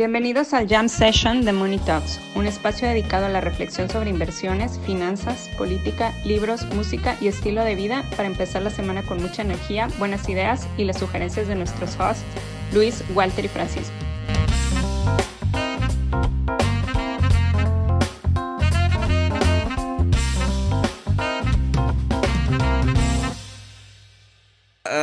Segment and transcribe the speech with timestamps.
[0.00, 4.80] Bienvenidos al Jam Session de Money Talks, un espacio dedicado a la reflexión sobre inversiones,
[4.86, 9.88] finanzas, política, libros, música y estilo de vida para empezar la semana con mucha energía,
[9.98, 12.24] buenas ideas y las sugerencias de nuestros hosts,
[12.72, 13.92] Luis, Walter y Francisco.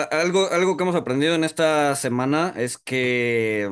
[0.09, 3.69] algo, algo que hemos aprendido en esta semana es que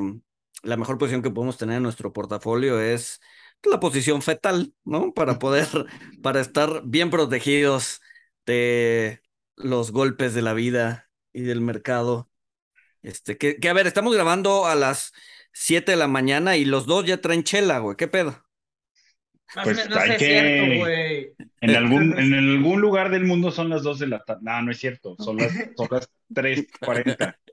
[0.66, 3.20] la mejor posición que podemos tener en nuestro portafolio es
[3.64, 5.12] la posición fetal, ¿no?
[5.14, 5.66] Para poder,
[6.22, 8.00] para estar bien protegidos
[8.44, 9.20] de
[9.56, 12.30] los golpes de la vida y del mercado.
[13.02, 15.12] Este, que, que a ver, estamos grabando a las
[15.52, 18.44] 7 de la mañana y los dos ya traen chela, güey, ¿qué pedo?
[19.62, 21.34] Pues no, hay que...
[21.60, 24.40] en algún, en algún lugar del mundo son las 2 de la tarde.
[24.42, 25.16] No, no es cierto.
[25.18, 27.36] Son las, son las 3.40.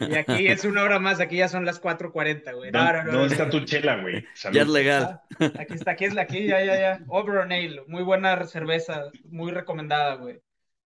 [0.00, 2.70] Y aquí es una hora más, aquí ya son las 4.40, güey.
[2.70, 4.24] ¿Dónde está tu chela, güey?
[4.52, 5.20] Ya es legal.
[5.40, 7.00] Ah, aquí está, aquí es la, aquí, ya, ya, ya.
[7.08, 10.40] Overnail, muy buena cerveza, muy recomendada, güey.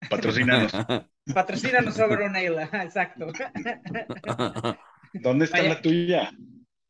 [0.09, 0.71] Patrocínanos.
[1.33, 3.27] Patrocínanos Overnail, exacto.
[5.13, 6.31] ¿Dónde está la tuya?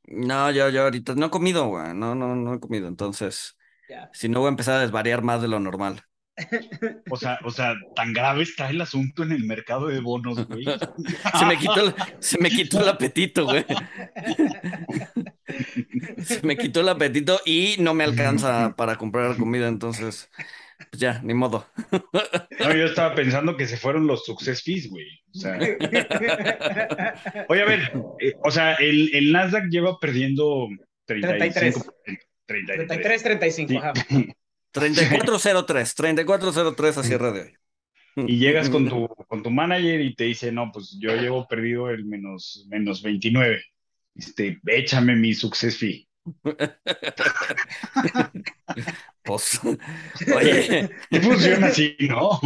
[0.07, 1.93] No, yo, yo ahorita no he comido, güey.
[1.93, 2.87] No, no, no he comido.
[2.87, 3.57] Entonces,
[4.13, 6.01] si no voy a empezar a desvariar más de lo normal.
[7.09, 10.65] O sea, o sea, tan grave está el asunto en el mercado de bonos, güey.
[11.37, 13.65] Se me quitó, se me quitó el apetito, güey.
[16.23, 20.29] Se me quitó el apetito y no me alcanza para comprar comida, entonces,
[20.91, 21.65] pues ya, ni modo.
[22.59, 25.07] No, yo estaba pensando que se fueron los success fees, güey.
[25.33, 25.57] O sea...
[27.49, 30.67] Oye, a ver, eh, o sea, el, el, Nasdaq lleva perdiendo
[31.05, 31.95] 35,
[32.45, 32.87] 33.
[32.87, 33.93] 33, 35, ajá.
[34.79, 37.53] 3403, 3403 a cierre de hoy.
[38.27, 41.89] Y llegas con tu, con tu manager y te dice, no, pues yo llevo perdido
[41.89, 43.63] el menos, menos 29.
[44.15, 46.07] Este, échame mi success fee.
[49.23, 49.61] pues,
[50.35, 50.89] oye.
[51.21, 52.39] Funciona así, ¿no?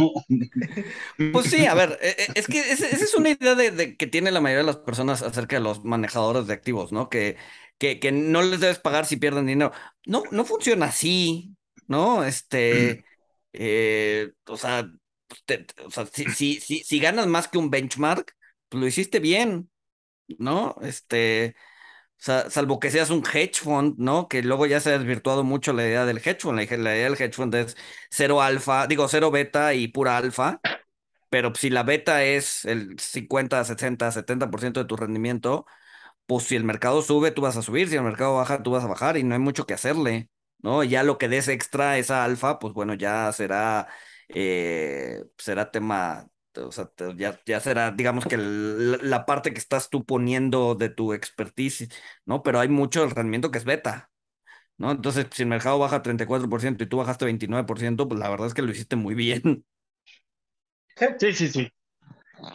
[1.32, 4.30] Pues sí, a ver, e, e, es que esa es una idea de, que tiene
[4.30, 7.08] la mayoría de las personas acerca de los manejadores de activos, ¿no?
[7.08, 7.36] Que,
[7.78, 9.72] que, que no les debes pagar si pierden dinero.
[10.06, 11.56] No, no funciona así.
[11.92, 12.24] ¿No?
[12.24, 13.04] Este,
[13.52, 14.90] eh, o sea,
[15.86, 18.34] o sea si, si, si, si, ganas más que un benchmark,
[18.68, 19.70] pues lo hiciste bien,
[20.38, 20.76] ¿no?
[20.82, 21.54] Este,
[22.22, 24.28] o sea, salvo que seas un hedge fund, ¿no?
[24.28, 26.58] Que luego ya se ha desvirtuado mucho la idea del hedge fund.
[26.58, 26.64] La,
[26.96, 27.76] idea del hedge fund es
[28.10, 30.60] cero alfa, digo, cero beta y pura alfa.
[31.30, 35.66] Pero si la beta es el 50, 60, 70% de tu rendimiento,
[36.26, 38.84] pues si el mercado sube, tú vas a subir, si el mercado baja, tú vas
[38.84, 40.30] a bajar y no hay mucho que hacerle.
[40.62, 40.84] ¿No?
[40.84, 43.88] Ya lo que des extra esa alfa, pues bueno, ya será,
[44.28, 50.04] eh, será tema, o sea, ya, ya será, digamos que la parte que estás tú
[50.04, 51.88] poniendo de tu expertise,
[52.24, 52.42] ¿no?
[52.42, 54.10] Pero hay mucho del rendimiento que es beta,
[54.78, 54.92] ¿no?
[54.92, 58.62] Entonces, si el mercado baja 34% y tú bajaste 29%, pues la verdad es que
[58.62, 59.64] lo hiciste muy bien.
[61.18, 61.68] Sí, sí, sí.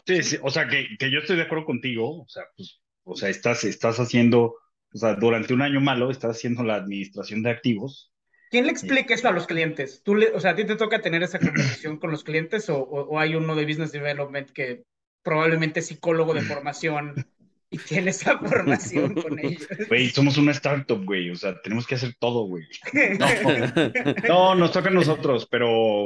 [0.06, 0.38] Sí, sí.
[0.44, 3.64] o sea, que, que yo estoy de acuerdo contigo, o sea, pues, o sea, estás,
[3.64, 4.56] estás haciendo
[4.94, 8.12] o sea, durante un año malo estás haciendo la administración de activos.
[8.50, 10.02] ¿Quién le explica eso a los clientes?
[10.04, 13.20] ¿Tú o sea, ¿a ti te toca tener esa conversación con los clientes o, o,
[13.20, 14.84] hay uno de Business Development que
[15.22, 17.28] probablemente es psicólogo de formación
[17.70, 19.68] y tiene esa formación con ellos?
[19.90, 22.64] Güey, somos una startup, güey, o sea, tenemos que hacer todo, güey.
[24.28, 26.06] No, nos toca a nosotros, pero,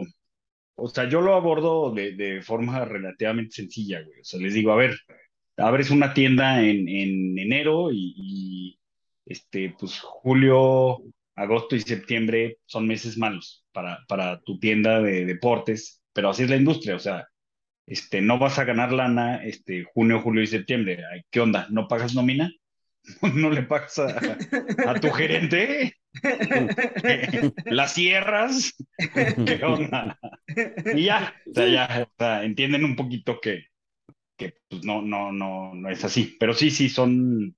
[0.75, 4.21] o sea, yo lo abordo de, de forma relativamente sencilla, güey.
[4.21, 4.97] O sea, les digo, a ver,
[5.57, 8.15] abres una tienda en, en enero y,
[9.31, 11.01] este, pues julio,
[11.35, 16.49] agosto y septiembre son meses malos para, para tu tienda de deportes, pero así es
[16.49, 17.27] la industria, o sea,
[17.87, 21.03] este, no vas a ganar lana este, junio, julio y septiembre.
[21.29, 21.67] ¿Qué onda?
[21.69, 22.51] ¿No pagas nómina?
[23.35, 25.97] ¿No le pagas a, tu gerente?
[27.65, 28.75] ¿Las cierras?
[28.97, 30.19] ¿Qué onda?
[30.93, 33.65] Y ya, o sea, ya o sea, entienden un poquito que,
[34.37, 36.37] que pues, no, no, no, no es así.
[36.39, 37.55] Pero sí, sí, son,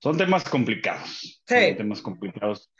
[0.00, 1.42] son temas complicados.
[1.46, 1.74] Sí.
[1.76, 2.70] temas complicados.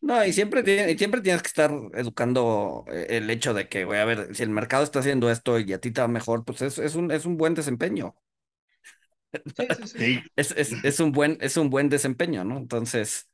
[0.00, 0.62] No, y siempre,
[0.96, 4.50] siempre tienes que estar educando eh, el hecho de que, güey, a ver, si el
[4.50, 7.26] mercado está haciendo esto y a ti te va mejor, pues es, es, un, es
[7.26, 8.14] un buen desempeño.
[9.84, 12.56] Sí, Es, es, es, un buen, es un buen desempeño, ¿no?
[12.56, 13.28] Entonces,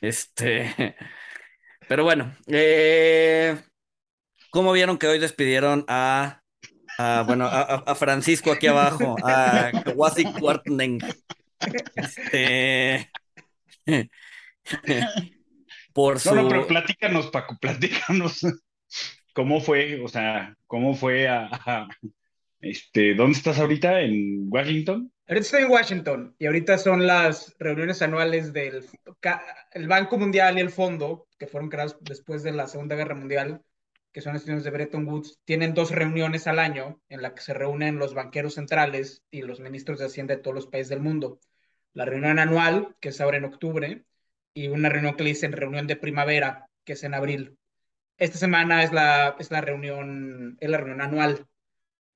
[0.00, 0.94] este,
[1.88, 3.56] pero bueno, eh,
[4.50, 6.42] ¿cómo vieron que hoy despidieron a
[7.26, 11.00] bueno, a, Francisco aquí abajo, a Wasi Quartning.
[11.94, 13.10] Este,
[15.92, 16.34] por su...
[16.34, 18.40] No, no, pero platícanos, Paco, platícanos
[19.32, 21.88] cómo fue, o sea, cómo fue a,
[22.60, 24.00] este, ¿dónde estás ahorita?
[24.00, 25.12] ¿En Washington?
[25.26, 28.84] Ahorita estoy en Washington y ahorita son las reuniones anuales del
[29.72, 33.62] el Banco Mundial y el Fondo, que fueron creados después de la Segunda Guerra Mundial,
[34.12, 37.54] que son las de Bretton Woods, tienen dos reuniones al año en la que se
[37.54, 41.40] reúnen los banqueros centrales y los ministros de Hacienda de todos los países del mundo.
[41.94, 44.04] La reunión anual, que es ahora en octubre,
[44.54, 47.58] y una reunión que le dicen reunión de primavera, que es en abril.
[48.18, 51.46] Esta semana es la, es la, reunión, es la reunión anual.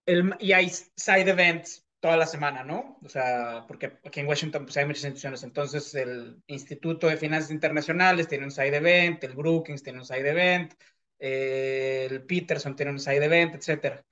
[0.07, 2.99] El, y hay side events toda la semana, ¿no?
[3.05, 5.43] O sea, porque aquí en Washington pues, hay muchas instituciones.
[5.43, 10.31] Entonces, el Instituto de Finanzas Internacionales tiene un side event, el Brookings tiene un side
[10.31, 10.75] event,
[11.19, 14.03] el Peterson tiene un side event, etc.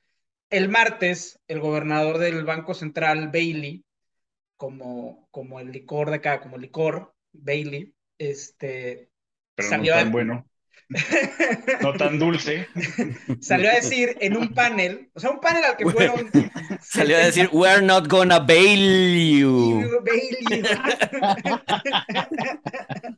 [0.50, 3.84] El martes, el gobernador del Banco Central, Bailey,
[4.56, 9.10] como, como el licor de acá, como el licor, Bailey, este,
[9.54, 10.48] Pero salió no tan bueno.
[11.80, 12.66] no tan dulce.
[13.40, 16.30] Salió a decir en un panel, o sea, un panel al que fueron.
[16.82, 19.82] Salió a decir, We're not gonna bail you.
[20.04, 20.62] Bail you.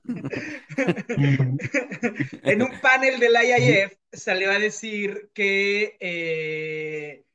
[2.44, 5.96] en un panel del IIF salió a decir que.
[6.00, 7.25] Eh,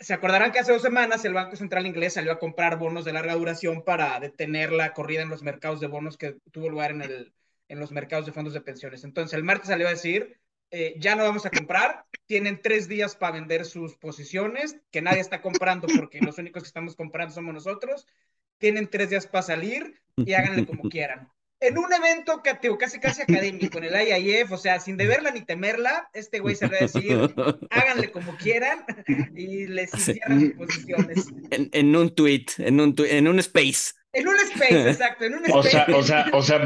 [0.00, 3.12] se acordarán que hace dos semanas el Banco Central Inglés salió a comprar bonos de
[3.12, 7.02] larga duración para detener la corrida en los mercados de bonos que tuvo lugar en
[7.02, 7.32] el
[7.70, 9.04] en los mercados de fondos de pensiones.
[9.04, 10.40] Entonces, el martes salió a decir,
[10.72, 15.20] eh, ya no vamos a comprar, tienen tres días para vender sus posiciones, que nadie
[15.20, 18.08] está comprando porque los únicos que estamos comprando somos nosotros,
[18.58, 21.30] tienen tres días para salir y háganle como quieran.
[21.60, 22.42] En un evento
[22.78, 26.66] casi casi académico en el IIF, o sea, sin deberla ni temerla, este güey se
[26.68, 27.34] va a decir,
[27.70, 28.84] háganle como quieran
[29.36, 31.26] y les hicieron sus posiciones.
[31.50, 33.92] En, en, un tweet, en un, en un space.
[34.12, 35.58] En un space, exacto, en un space.
[35.58, 36.58] O sea, o sea, o sea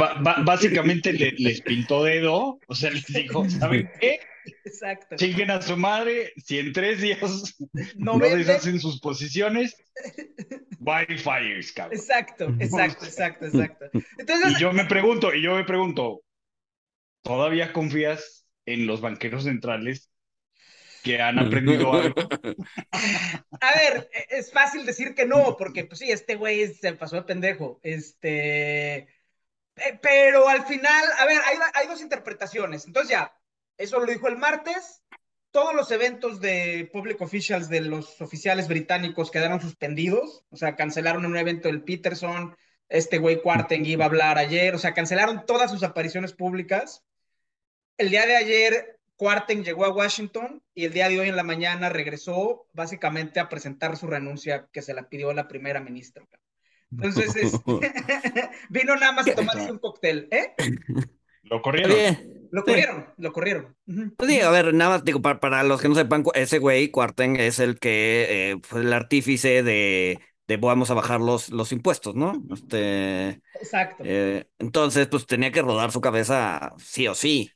[0.45, 4.21] básicamente les pintó dedo, o sea, les dijo, ¿saben qué?
[4.65, 5.17] Exacto.
[5.17, 7.57] Chinguen a su madre, si en tres días
[7.97, 9.77] no, deshacen sus posiciones,
[10.81, 11.99] wildfires, cabrón.
[11.99, 13.91] Exacto, exacto, exacto, exacto.
[14.49, 16.23] y yo me pregunto, y yo me pregunto,
[17.23, 20.11] ¿todavía confías en los banqueros centrales
[21.05, 22.23] que han aprendido algo.
[23.61, 27.17] A ver, e, es fácil decir que no, porque pues sí, este güey se pasó
[27.17, 27.79] de pendejo.
[27.83, 28.97] Este.
[29.77, 32.87] Eh, pero al final, a ver, hay, hay dos interpretaciones.
[32.87, 33.37] Entonces ya,
[33.77, 35.03] eso lo dijo el martes.
[35.51, 40.45] Todos los eventos de public officials de los oficiales británicos quedaron suspendidos.
[40.51, 42.57] O sea, cancelaron un evento del Peterson.
[42.89, 44.75] Este güey Quarten iba a hablar ayer.
[44.75, 47.05] O sea, cancelaron todas sus apariciones públicas.
[47.99, 51.43] El día de ayer Quarten llegó a Washington y el día de hoy en la
[51.43, 56.25] mañana regresó básicamente a presentar su renuncia que se la pidió la primera ministra.
[56.91, 57.53] Entonces,
[58.71, 60.55] vino nada más a tomarse un cóctel, ¿eh?
[61.43, 61.97] Lo corrieron.
[62.51, 63.77] Lo corrieron, lo corrieron.
[64.17, 67.59] Pues a ver, nada más digo, para, los que no sepan, ese güey, Quarten, es
[67.59, 72.33] el que eh, fue el artífice de, de vamos a bajar los, los impuestos, ¿no?
[72.53, 74.05] Este, Exacto.
[74.07, 77.51] Eh, entonces, pues tenía que rodar su cabeza sí o sí.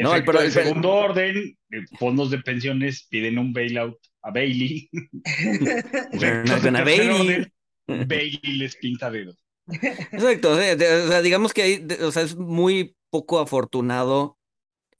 [0.00, 1.36] No, el, segundo orden,
[1.70, 4.88] eh, fondos de pensiones piden un bailout a Bailey.
[6.84, 7.46] Bailey.
[7.86, 9.36] Bailey les pinta dedos.
[9.68, 14.38] Exacto, o sea, digamos que hay, o sea, es muy poco afortunado.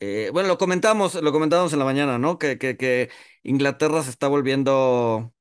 [0.01, 2.39] Eh, bueno, lo comentamos, lo comentamos en la mañana, ¿no?
[2.39, 3.11] Que, que, que
[3.43, 5.33] Inglaterra se está volviendo,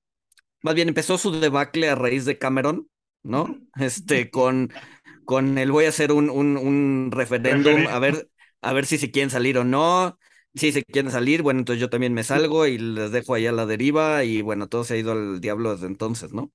[0.61, 2.87] más bien empezó su debacle a raíz de Cameron,
[3.23, 3.59] ¿no?
[3.79, 4.71] Este, con,
[5.25, 8.29] con el voy a hacer un, un, un referéndum, a ver,
[8.65, 10.17] a ver si se quieren salir o no.
[10.55, 13.53] Si se quieren salir, bueno, entonces yo también me salgo y les dejo allá a
[13.53, 16.51] la deriva y bueno, todo se ha ido al diablo desde entonces, ¿no?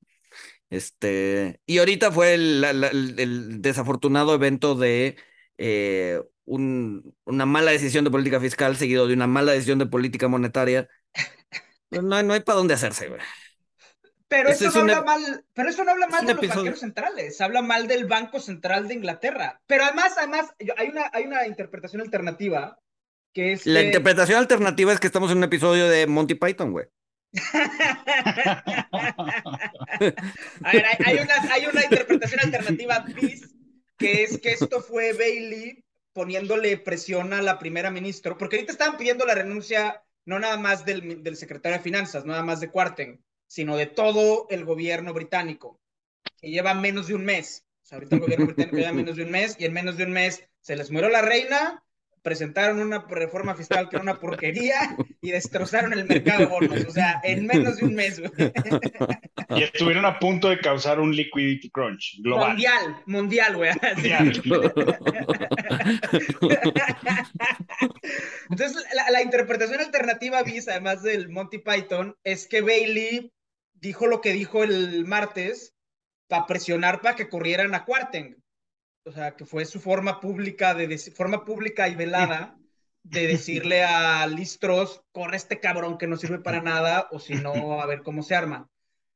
[0.71, 5.17] Este, y ahorita fue el, desafortunado evento de
[5.59, 10.29] eh, un, una mala decisión de política fiscal seguido de una mala decisión de política
[10.29, 10.89] monetaria.
[11.91, 13.21] Pues no, no hay para dónde hacerse, güey.
[14.31, 17.63] Pero eso, no habla mal, pero eso no habla mal de los banqueros centrales, habla
[17.63, 19.61] mal del Banco Central de Inglaterra.
[19.67, 22.79] Pero además, además, hay una, hay una interpretación alternativa
[23.35, 23.67] que es.
[23.67, 26.87] La interpretación alternativa es que estamos en un episodio de Monty Python, güey.
[30.63, 33.05] A ver, hay, una, hay una interpretación alternativa
[33.99, 38.97] que es que esto fue Bailey poniéndole presión a la primera ministra, porque ahorita estaban
[38.97, 43.25] pidiendo la renuncia no nada más del, del secretario de Finanzas, nada más de Cuarten,
[43.51, 45.81] sino de todo el gobierno británico,
[46.41, 47.67] que lleva menos de un mes.
[47.83, 50.05] O sea, ahorita el gobierno británico lleva menos de un mes y en menos de
[50.05, 51.83] un mes se les murió la reina,
[52.23, 56.85] presentaron una reforma fiscal que era una porquería y destrozaron el mercado de bonos.
[56.85, 58.23] O sea, en menos de un mes.
[59.53, 62.51] Y estuvieron a punto de causar un liquidity crunch global.
[62.51, 63.73] Mundial, mundial, güey.
[68.49, 73.33] Entonces, la, la interpretación alternativa, además del Monty Python, es que Bailey
[73.81, 75.75] dijo lo que dijo el martes
[76.29, 78.43] para presionar para que corrieran a Cuarten.
[79.05, 82.57] O sea, que fue su forma pública, de forma pública y velada
[83.03, 87.81] de decirle a Listros, corre este cabrón que no sirve para nada, o si no,
[87.81, 88.69] a ver cómo se arma.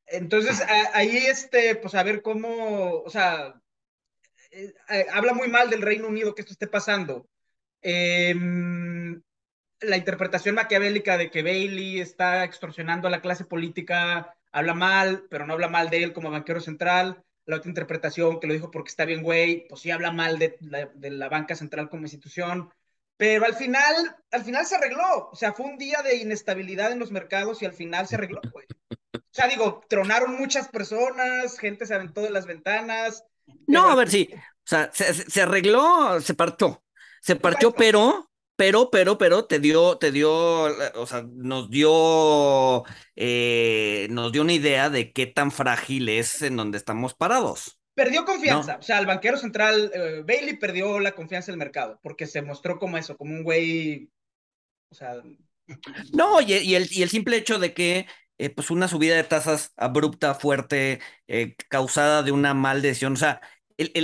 [0.07, 0.61] Entonces,
[0.93, 3.61] ahí, este, pues a ver cómo, o sea,
[4.51, 7.27] eh, eh, habla muy mal del Reino Unido que esto esté pasando.
[7.81, 9.21] Em,
[9.81, 15.45] la interpretación maquiavélica de que Bailey está extorsionando a la clase política habla mal, pero
[15.45, 17.21] no habla mal de él como banquero central.
[17.45, 20.57] La otra interpretación que lo dijo porque está bien, güey, pues sí habla mal de
[20.61, 22.73] la, banca central como institución.
[23.17, 25.29] Pero al final, al final se arregló.
[25.29, 28.39] O sea, fue un día de inestabilidad en los mercados y al final se arregló,
[28.53, 28.65] güey.
[29.13, 33.25] O sea, digo, tronaron muchas personas, gente se aventó de las ventanas.
[33.67, 34.29] No, a ver, sí.
[34.33, 36.81] O sea, se, se arregló, se partió.
[37.19, 40.31] Se partió, pero pero, pero, pero te dio, te dio,
[40.95, 42.83] o sea, nos dio,
[43.15, 47.79] eh, nos dio una idea de qué tan frágil es en donde estamos parados.
[47.93, 52.27] Perdió confianza, o sea, el banquero central, eh, Bailey perdió la confianza del mercado, porque
[52.27, 54.09] se mostró como eso, como un güey,
[54.89, 55.21] o sea...
[56.13, 58.05] No, y, el, y el simple hecho de que
[58.37, 60.99] eh, pues una subida de tasas abrupta, fuerte,
[61.69, 63.13] causada de una mal decisión.
[63.13, 63.41] O sea,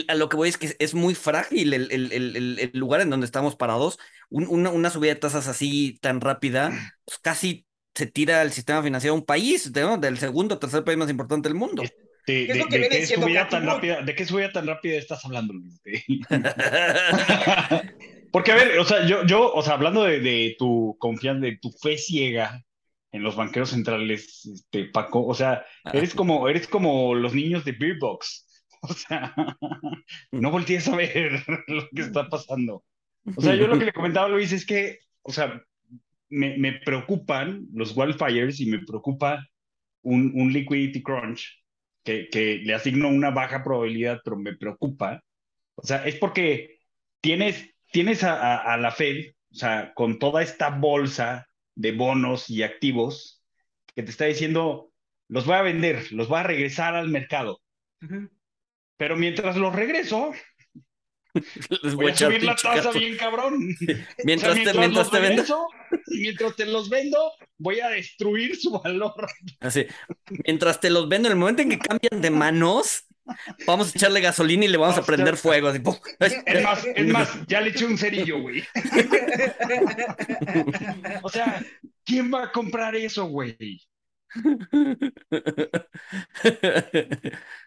[0.07, 3.55] a lo que voy es que es muy frágil el, el lugar en donde estamos
[3.55, 3.99] parados.
[4.31, 6.71] Una, subida de tasas así tan rápida,
[7.05, 10.97] pues casi se tira el sistema financiero a un país, del segundo o tercer país
[10.97, 11.83] más importante del mundo.
[12.25, 15.81] ¿De, qué subida tan rápida, ¿De qué subida tan rápida estás hablando, Luis?
[18.31, 21.71] Porque, a ver, o sea, yo, yo o sea, hablando de, tu confianza, de tu
[21.71, 22.63] fe ciega
[23.11, 25.91] en los banqueros centrales, este, Paco, o sea, ah.
[25.93, 28.47] eres como, eres como los niños de Beer Box.
[28.83, 29.35] O sea,
[30.31, 32.83] no voltees a ver lo que está pasando.
[33.35, 35.61] O sea, yo lo que le comentaba a Luis es que, o sea,
[36.29, 39.45] me, me preocupan los wildfires y me preocupa
[40.01, 41.63] un, un liquidity crunch
[42.03, 45.23] que, que, le asigno una baja probabilidad, pero me preocupa.
[45.75, 46.79] O sea, es porque
[47.21, 52.63] tienes, tienes a, a, la Fed, o sea, con toda esta bolsa de bonos y
[52.63, 53.43] activos
[53.93, 54.91] que te está diciendo,
[55.27, 57.61] los voy a vender, los voy a regresar al mercado.
[58.97, 60.31] Pero mientras los regreso,
[61.83, 63.75] Les voy, a subir la tasa bien cabrón.
[64.23, 65.67] mientras, te, mientras te vendo.
[66.07, 69.27] mientras te los vendo, voy a destruir su valor.
[69.59, 69.85] Así.
[70.45, 73.05] Mientras te los vendo, en el momento en que cambian de manos,
[73.65, 75.69] vamos a echarle gasolina y le vamos a prender fuego.
[75.69, 75.81] Así,
[76.45, 78.63] es más, es más, ya le eché un cerillo, güey.
[81.21, 81.63] o sea,
[82.03, 83.81] ¿quién va a comprar eso, güey?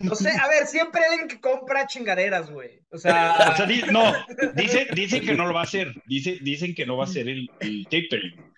[0.01, 2.81] No sé, a ver, siempre hay alguien que compra chingaderas, güey.
[2.91, 3.55] O sea,
[3.93, 4.13] no,
[4.95, 5.95] dicen, que no lo va a hacer.
[6.07, 7.49] Dice, dicen que no va a ser el,
[7.85, 8.53] tapering.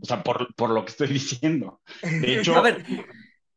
[0.00, 1.80] O sea, por, por, lo que estoy diciendo.
[2.02, 2.56] De hecho.
[2.56, 2.84] A ver,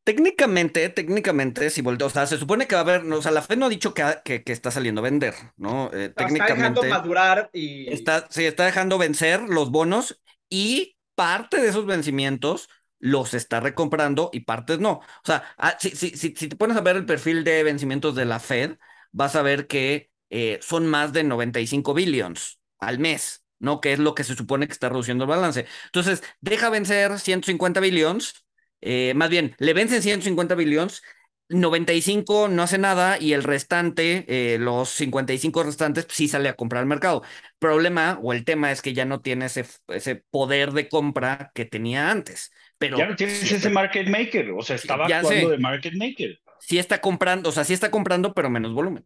[0.03, 3.41] técnicamente, técnicamente, si volteo, o sea, se supone que va a haber, o sea, la
[3.41, 5.89] FED no ha dicho que, que, está saliendo a vender, ¿no?
[5.89, 6.43] técnicamente.
[6.43, 7.91] Está dejando madurar y.
[7.91, 14.29] Está, sí, está dejando vencer los bonos y parte de esos vencimientos los está recomprando
[14.33, 14.91] y partes no.
[14.93, 18.25] O sea, ah, si, si, si, te pones a ver el perfil de vencimientos de
[18.25, 18.77] la Fed,
[19.11, 23.81] vas a ver que eh, son más de 95 billions al mes, ¿no?
[23.81, 25.65] Que es lo que se supone que está reduciendo el balance.
[25.85, 28.45] Entonces, deja vencer 150 billions,
[28.81, 31.01] eh, más bien, le vencen 150 billions
[31.47, 36.81] 95 no hace nada y el restante, eh, los 55 restantes, sí sale a comprar
[36.81, 37.21] al mercado.
[37.59, 41.65] Problema o el tema es que ya no tiene ese, ese poder de compra que
[41.65, 42.51] tenía antes.
[42.77, 46.39] Pero, ya no tienes ese market maker, o sea, estaba actuando de market maker.
[46.59, 49.05] Sí está comprando, o sea, sí está comprando, pero menos volumen.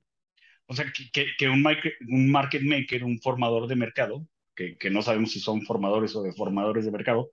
[0.65, 4.89] O sea, que, que un, market, un market maker, un formador de mercado, que, que
[4.89, 7.29] no sabemos si son formadores o deformadores de mercado,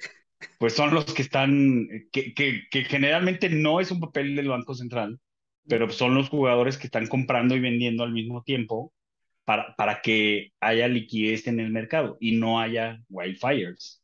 [0.59, 4.75] pues son los que están, que, que, que, generalmente no es un papel del Banco
[4.75, 5.21] Central,
[5.69, 8.93] pero son los jugadores que están comprando y vendiendo al mismo tiempo
[9.45, 14.02] para, para que haya liquidez en el mercado y no haya wildfires.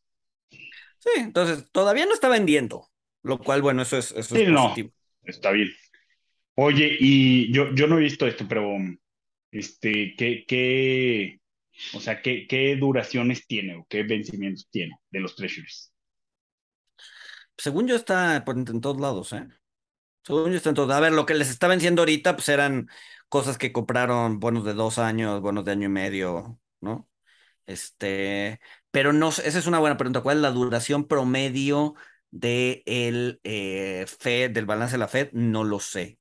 [1.03, 2.89] Sí, entonces todavía no está vendiendo,
[3.23, 4.73] lo cual, bueno, eso es, eso sí, No,
[5.25, 5.69] está bien.
[6.55, 8.77] Oye, y yo, yo no he visto esto, pero
[9.51, 11.41] este, ¿qué, qué,
[11.95, 15.93] o sea, qué, qué duraciones tiene o qué vencimientos tiene de los treasuries?
[17.57, 19.47] Según yo está en todos lados, ¿eh?
[20.25, 20.95] Según yo está en todos.
[20.95, 22.89] A ver, lo que les está venciendo ahorita, pues eran
[23.29, 27.09] cosas que compraron bonos de dos años, bonos de año y medio, ¿no?
[27.67, 28.61] Este,
[28.93, 30.23] pero no, esa es una buena pregunta.
[30.23, 31.97] ¿Cuál es la duración promedio
[32.31, 35.31] de el eh, Fed, del balance de la Fed?
[35.33, 36.21] No lo sé.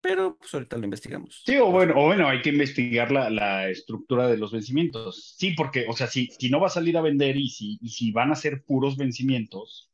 [0.00, 1.44] Pero pues ahorita lo investigamos.
[1.44, 5.34] Sí, o bueno, o bueno, hay que investigar la, la estructura de los vencimientos.
[5.36, 7.88] Sí, porque, o sea, si, si no va a salir a vender y si, y
[7.90, 9.90] si van a ser puros vencimientos,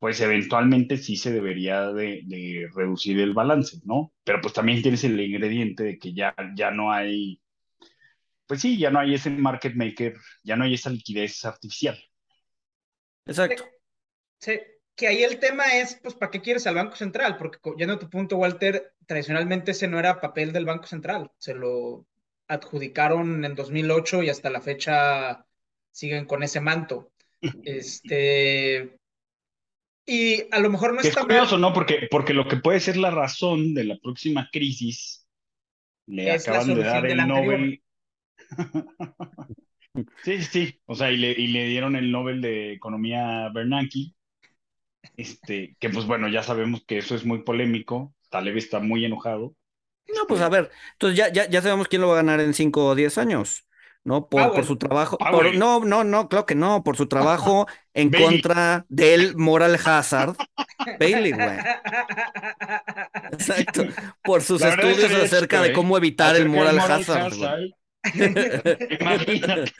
[0.00, 4.14] pues eventualmente sí se debería de, de reducir el balance, ¿no?
[4.24, 7.41] Pero pues también tienes el ingrediente de que ya, ya no hay,
[8.52, 11.98] pues sí, ya no hay ese market maker, ya no hay esa liquidez artificial.
[13.24, 13.64] Exacto.
[14.38, 14.60] Sí,
[14.94, 17.38] que ahí el tema es, pues, ¿para qué quieres al Banco Central?
[17.38, 21.30] Porque, yendo a tu punto, Walter, tradicionalmente ese no era papel del Banco Central.
[21.38, 22.06] Se lo
[22.46, 25.46] adjudicaron en 2008 y hasta la fecha
[25.90, 27.10] siguen con ese manto.
[27.64, 28.98] Este,
[30.04, 31.72] y a lo mejor no es está curioso, mal, ¿no?
[31.72, 35.26] Porque, porque lo que puede ser la razón de la próxima crisis,
[36.04, 37.82] le Es la acaban de dar el anterior.
[40.24, 40.80] Sí, sí.
[40.86, 44.14] O sea, y le, y le dieron el Nobel de Economía a Bernanke,
[45.16, 48.14] este, que pues bueno, ya sabemos que eso es muy polémico.
[48.30, 49.54] Taleb está muy enojado.
[50.08, 52.54] No, pues a ver, entonces ya, ya, ya sabemos quién lo va a ganar en
[52.54, 53.66] 5 o 10 años,
[54.02, 54.28] ¿no?
[54.28, 55.18] Por, su trabajo.
[55.18, 58.40] por- no, no, no, claro que no, por su trabajo en Bailey.
[58.40, 60.36] contra del moral hazard.
[60.98, 61.48] Bailey, güey.
[63.32, 63.84] Exacto.
[64.22, 65.72] Por sus estudios acerca esto, de ¿eh?
[65.72, 67.34] cómo evitar el moral hazard.
[68.04, 69.72] Imagínate.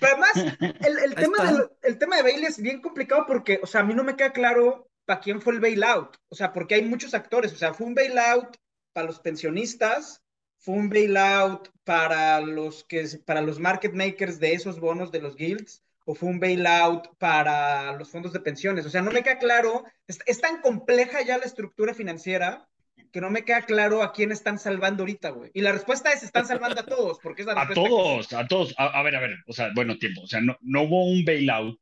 [0.00, 3.84] Pero además, el, tema del- el tema de es bien complicado porque, o sea, a
[3.84, 6.16] mí no me queda claro para quién fue el bailout.
[6.28, 7.52] O sea, porque hay muchos actores.
[7.52, 8.56] O sea, fue un bailout
[8.92, 10.22] para los pensionistas,
[10.58, 15.36] fue un bailout para los que para los market makers de esos bonos de los
[15.36, 18.84] guilds, o fue un bailout para los fondos de pensiones.
[18.86, 19.84] O sea, no me queda claro.
[20.06, 22.68] Es, es tan compleja ya la estructura financiera
[23.12, 25.50] que no me queda claro a quién están salvando ahorita, güey.
[25.54, 28.32] Y la respuesta es están salvando a todos, porque es la A respuesta que- todos,
[28.32, 28.74] a todos.
[28.78, 30.22] A, a ver, a ver, o sea, bueno, tiempo.
[30.22, 31.78] O sea, no, no hubo un bailout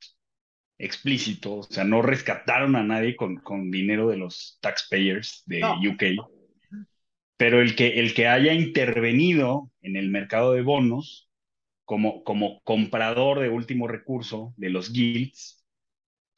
[0.79, 5.79] explícito, o sea, no rescataron a nadie con, con dinero de los taxpayers de No.
[5.81, 6.03] UK.
[7.39, 11.29] Pero el que, el que haya intervenido en el mercado de bonos
[11.85, 15.65] como, como comprador de último recurso de los guilds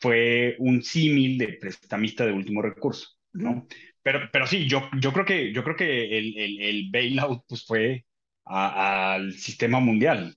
[0.01, 3.67] fue un símil de prestamista de último recurso, ¿no?
[4.03, 7.65] Pero, pero sí, yo, yo creo que, yo creo que el, el, el bailout pues,
[7.67, 8.07] fue
[8.45, 10.37] al sistema mundial.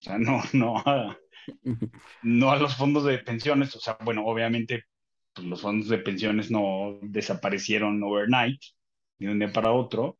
[0.00, 1.18] O sea, no, no a,
[2.22, 3.74] no a los fondos de pensiones.
[3.76, 4.84] O sea, bueno, obviamente
[5.34, 8.60] pues, los fondos de pensiones no desaparecieron overnight,
[9.18, 10.18] de un día para otro.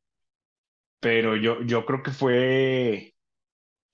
[1.00, 3.14] Pero yo, yo creo que fue,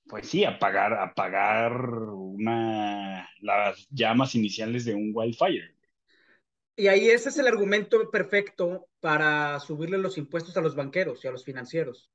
[0.09, 5.76] pues sí, apagar, apagar una, las llamas iniciales de un wildfire.
[6.77, 11.29] Y ahí ese es el argumento perfecto para subirle los impuestos a los banqueros y
[11.29, 12.11] a los financieros.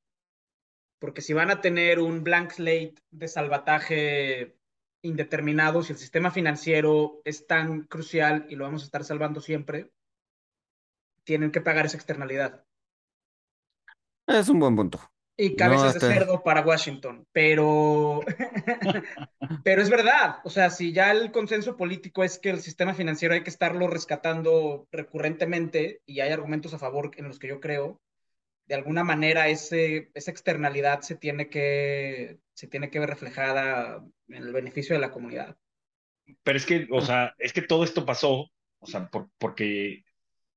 [1.00, 4.56] Porque si van a tener un blank slate de salvataje
[5.02, 9.92] indeterminado, si el sistema financiero es tan crucial y lo vamos a estar salvando siempre,
[11.24, 12.64] tienen que pagar esa externalidad.
[14.28, 15.00] Es un buen punto.
[15.38, 17.26] Y cabezas No, de está- cerdo para Washington.
[17.32, 18.22] Pero,
[19.64, 20.38] pero es verdad.
[20.44, 23.88] O sea, si ya el consenso político es que el sistema financiero hay que estarlo
[23.88, 28.02] rescatando recurrentemente y hay argumentos a favor en los que yo creo,
[28.68, 34.36] de alguna manera ese, esa externalidad se tiene que, se tiene que ver reflejada en
[34.44, 35.58] el beneficio de la comunidad.
[36.44, 40.04] Pero es que, o sea, es que todo esto pasó, o sea, por- porque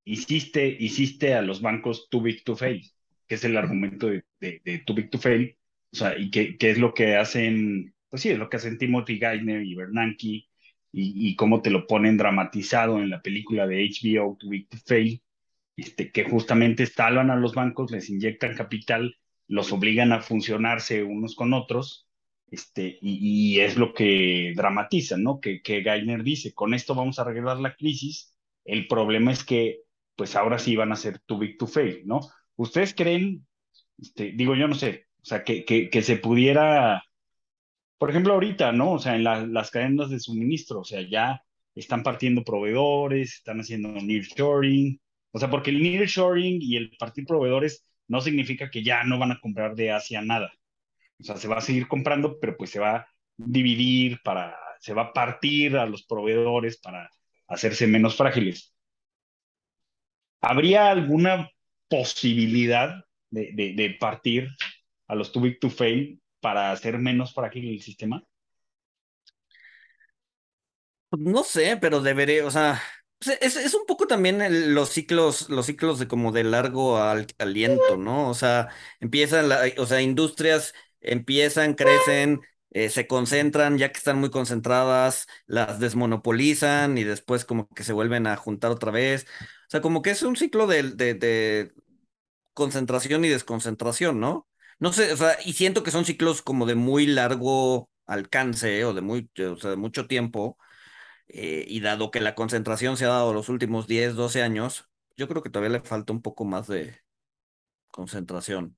[0.05, 2.83] hiciste, hiciste a los bancos too big to fail,
[3.27, 5.57] que es el argumento de, de, de too big to fail,
[5.93, 8.79] o sea, y que, que es lo que hacen, pues sí, es lo que hacen
[8.79, 10.49] Timothy Geithner y Bernanke, y,
[10.93, 15.23] y cómo te lo ponen dramatizado en la película de HBO, Too Big to Fail,
[15.77, 19.17] este, que justamente salvan a los bancos, les inyectan capital,
[19.49, 22.09] los obligan a funcionarse unos con otros,
[22.51, 25.41] este, y, y es lo que dramatiza, ¿no?
[25.41, 29.81] Que, que Geithner dice, con esto vamos a arreglar la crisis, el problema es que,
[30.17, 32.21] pues ahora sí van a ser too big to fail, ¿no?
[32.57, 33.47] ¿Ustedes creen,
[33.99, 37.03] este, digo yo no sé, o sea, que, que, se pudiera,
[37.99, 38.93] por ejemplo, ahorita, ¿no?
[38.95, 41.43] O sea, en la- las cadenas de suministro, o sea, ya
[41.75, 45.01] están partiendo proveedores, están haciendo nearshoring,
[45.33, 49.33] o sea, porque el nearshoring y el partir proveedores no significa que ya no van
[49.33, 50.53] a comprar de Asia nada.
[51.21, 54.95] O sea, se va a seguir comprando, pero pues se va a dividir para, se
[54.95, 57.11] va a partir a los proveedores para
[57.49, 58.75] hacerse menos frágiles.
[60.41, 61.49] ¿Habría alguna
[61.99, 64.49] posibilidad de, de, partir
[65.09, 68.25] a los too big to fail para hacer menos frágil el sistema?
[71.09, 72.83] Pues No sé, pero debería, o sea,
[73.19, 77.27] pues, es, es un poco también los ciclos, los ciclos de como de largo al-
[77.39, 78.29] aliento, ¿no?
[78.29, 78.69] O sea,
[79.01, 85.79] empiezan, o sea, industrias empiezan, crecen, eh, se concentran, ya que están muy concentradas, las
[85.79, 89.27] desmonopolizan y después como que se vuelven a juntar otra vez.
[89.69, 91.73] O sea, como que es un ciclo de
[92.55, 94.49] concentración y desconcentración, ¿no?
[94.79, 98.95] No sé, o sea, y siento que son ciclos como de muy largo alcance o
[98.95, 99.31] de muy,
[99.77, 100.59] mucho tiempo.
[101.29, 105.29] eh, y dado que la concentración se ha dado los últimos 10, 12 años, yo
[105.29, 107.01] creo que todavía le falta un poco más de
[107.91, 108.77] concentración.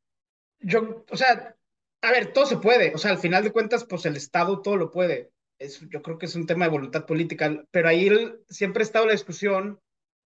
[0.60, 1.56] Yo, o sea,
[2.02, 4.76] a ver, todo se puede, o sea, al final de cuentas, pues el Estado todo
[4.76, 5.32] lo puede.
[5.58, 8.10] Es, yo creo que es un tema de voluntad política, pero ahí
[8.48, 9.80] siempre ha estado la discusión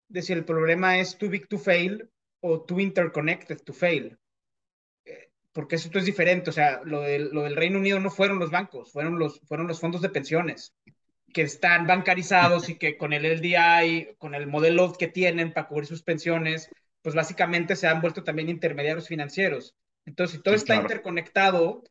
[0.09, 4.19] de si el problema es too big to fail o too interconnected to fail.
[5.05, 8.39] Eh, porque eso es diferente, o sea, lo del, lo del Reino Unido no fueron
[8.39, 10.75] los bancos, fueron los, fueron los fondos de pensiones
[11.33, 15.87] que están bancarizados y que con el LDI, con el modelo que tienen para cubrir
[15.87, 16.71] sus pensiones,
[17.03, 19.75] pues básicamente se han vuelto también intermediarios financieros.
[20.07, 21.83] Entonces, si todo está interconectado,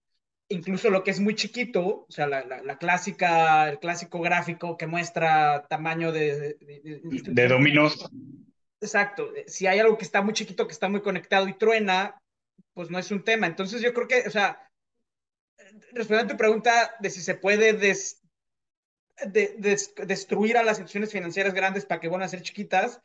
[0.50, 4.88] incluso lo que es muy chiquito, o sea, la, la, clásica, el clásico gráfico que
[4.88, 6.58] muestra tamaño de...
[6.60, 8.10] De, de dominos.
[8.86, 9.32] Exacto.
[9.48, 12.22] Si hay algo que está muy chiquito, que está muy conectado y truena,
[12.74, 13.48] pues no es un tema.
[13.48, 14.70] Entonces yo creo que, o sea,
[15.92, 18.22] respondiendo a tu pregunta de si se puede des,
[19.26, 19.56] de,
[20.06, 23.02] destruir a las instituciones financieras grandes para que van a ser chiquitas,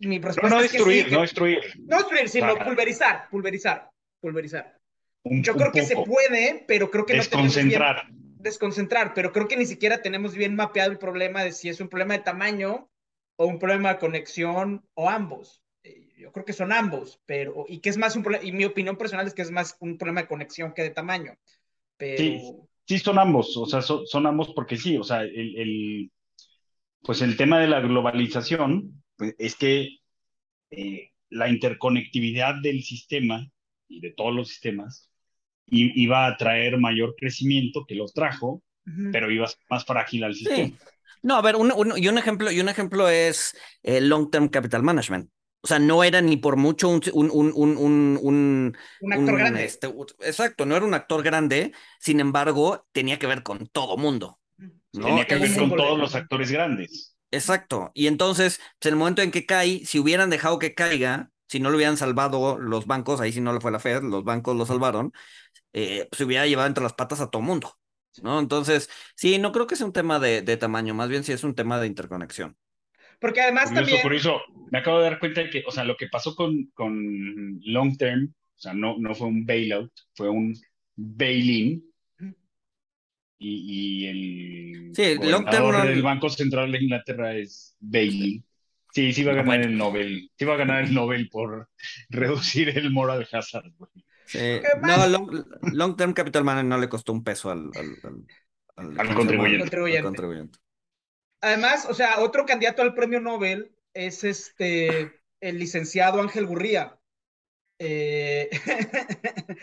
[0.00, 1.60] mi respuesta no, no es destruir, que no destruir.
[1.78, 4.76] No destruir, sino pulverizar, pulverizar, pulverizar.
[5.24, 7.96] Yo creo que se puede, pero creo que desconcentrar.
[7.96, 11.52] no tenemos bien, desconcentrar, pero creo que ni siquiera tenemos bien mapeado el problema de
[11.52, 12.88] si es un problema de tamaño
[13.36, 15.62] o un problema de conexión o ambos.
[15.82, 18.64] Eh, yo creo que son ambos, pero y que es más un problema, y mi
[18.64, 21.36] opinión personal es que es más un problema de conexión que de tamaño.
[21.96, 22.52] Pero sí,
[22.86, 26.12] sí son ambos, o sea, son, ambos porque sí, o sea, el, el,
[27.02, 29.98] pues el tema de la globalización pues, es que
[30.70, 33.46] eh, la interconectividad del sistema
[33.88, 35.10] y de todos los sistemas
[35.68, 38.62] iba a traer mayor crecimiento que los trajo,
[39.10, 40.76] pero iba a ser más frágil al sistema.
[41.22, 45.30] No, a ver, y, un ejemplo, y un ejemplo es el Long Term Capital Management.
[45.62, 49.64] O sea, no era ni por mucho un, un, un, un, un actor grande.
[49.64, 54.38] Este, exacto, no era un actor grande, sin embargo, tenía que ver con todo mundo.
[54.92, 55.06] ¿no?
[55.06, 57.16] Tenía que ver con todos los actores grandes.
[57.30, 57.90] Exacto.
[57.94, 61.60] Y entonces, pues, en el momento en que cae, si hubieran dejado que caiga, si
[61.60, 64.56] no lo hubieran salvado los bancos, ahí si no lo fue la Fed, los bancos
[64.56, 65.12] lo salvaron,
[65.72, 67.78] eh, se hubiera llevado entre las patas a todo mundo,
[68.22, 68.38] ¿no?
[68.38, 71.44] Entonces, sí, no creo que sea un tema de, de tamaño, más bien sí es
[71.44, 72.56] un tema de interconexión.
[73.20, 74.02] Porque además también...
[74.02, 76.70] Por eso, me acabo de dar cuenta de que, o sea, lo que pasó con,
[76.74, 80.54] con Long Term, o sea, no, no fue un bailout, fue un
[80.96, 81.84] bail-in.
[83.38, 88.42] Y, y, el sí, el long term del Banco Central de Inglaterra es bail-in.
[88.94, 90.30] Sí, sí va a ah, ganar el Nobel.
[90.38, 91.68] Sí va a ganar el Nobel por
[92.08, 93.90] reducir el moral hazard, güey.
[94.82, 95.06] No,
[95.72, 97.70] long, Term Capital Management no le costó un peso al,
[98.76, 100.58] al, al, contribuyente.
[101.40, 106.98] Además, o sea, otro candidato al premio Nobel es este, el licenciado Ángel Gurría,
[107.78, 108.50] eh,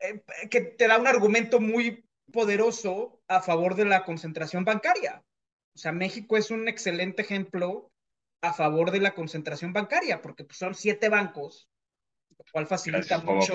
[0.00, 5.22] eh, que te da un argumento muy poderoso a favor de la concentración bancaria.
[5.74, 7.90] O sea, México es un excelente ejemplo
[8.42, 11.69] a favor de la concentración bancaria, porque pues, son siete bancos,
[12.40, 13.54] lo cual facilita mucho.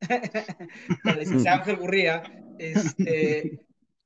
[0.08, 2.22] el Ángel Gurría,
[2.58, 3.60] este,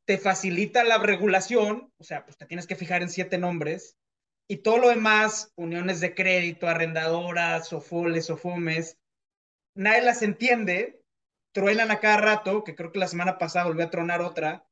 [0.05, 3.97] te facilita la regulación, o sea, pues te tienes que fijar en siete nombres,
[4.49, 8.99] y todo lo demás, uniones de crédito, arrendadoras, sofoles, sofomes,
[9.75, 11.01] nadie las entiende,
[11.53, 14.67] truenan a cada rato, que creo que la semana pasada volvió a tronar otra,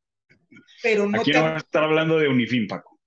[0.83, 2.99] pero no Aquí no a estar hablando de Unifin, Paco.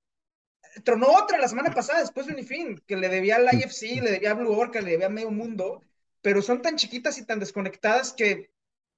[0.83, 4.31] Tronó otra la semana pasada después de Unifin, que le debía al IFC, le debía
[4.31, 5.83] a Blue Orca, le debía a medio mundo,
[6.23, 8.51] pero son tan chiquitas y tan desconectadas que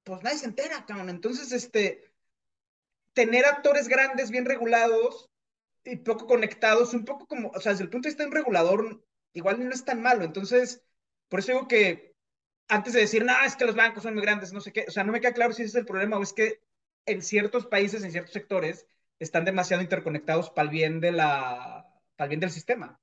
[0.03, 1.09] pues nadie se entera, cabrón.
[1.09, 2.13] Entonces, este,
[3.13, 5.31] tener actores grandes, bien regulados
[5.83, 8.35] y poco conectados, un poco como, o sea, desde el punto de vista de un
[8.35, 10.23] regulador, igual no es tan malo.
[10.23, 10.83] Entonces,
[11.27, 12.13] por eso digo que
[12.67, 14.91] antes de decir, no, es que los bancos son muy grandes, no sé qué, o
[14.91, 16.61] sea, no me queda claro si ese es el problema o es que
[17.07, 18.85] en ciertos países, en ciertos sectores,
[19.17, 22.99] están demasiado interconectados para el bien de la, para el bien del sistema.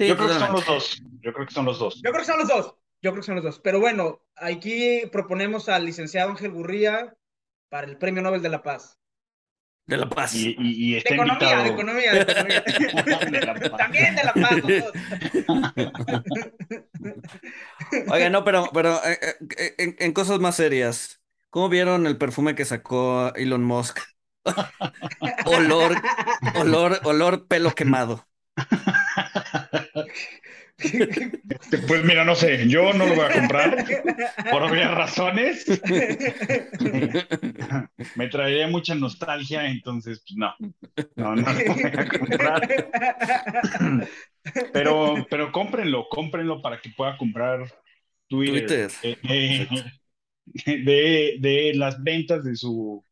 [0.00, 0.08] Sí.
[0.08, 1.02] Yo creo que son los dos.
[1.20, 2.00] Yo creo que son los dos.
[2.02, 2.74] Yo creo que son los dos.
[3.02, 3.58] Yo creo que son los dos.
[3.58, 7.14] Pero bueno, aquí proponemos al licenciado Ángel Gurría
[7.68, 8.98] para el Premio Nobel de la Paz.
[9.84, 10.34] De la paz.
[10.34, 11.64] Y, y, está de economía, invitado.
[11.64, 12.60] de economía, de economía.
[13.60, 14.62] de También de la paz.
[18.10, 19.18] Oiga, no, pero, pero eh,
[19.58, 23.98] eh, en, en, cosas más serias, ¿cómo vieron el perfume que sacó Elon Musk?
[25.44, 25.94] olor,
[26.54, 28.26] olor, olor pelo quemado.
[31.86, 33.84] Pues mira, no sé, yo no lo voy a comprar
[34.50, 35.66] por obvias razones.
[38.16, 40.54] Me traería mucha nostalgia, entonces, pues no,
[41.16, 42.68] no, no lo voy a comprar.
[44.72, 47.70] Pero, pero cómprenlo, cómprenlo para que pueda comprar
[48.26, 48.90] Twitter.
[49.02, 49.18] Twitter.
[49.28, 49.68] Eh,
[50.64, 53.04] de, de, las ventas de su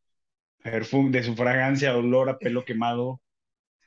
[0.63, 3.21] perfume, de su fragancia, olor a pelo quemado,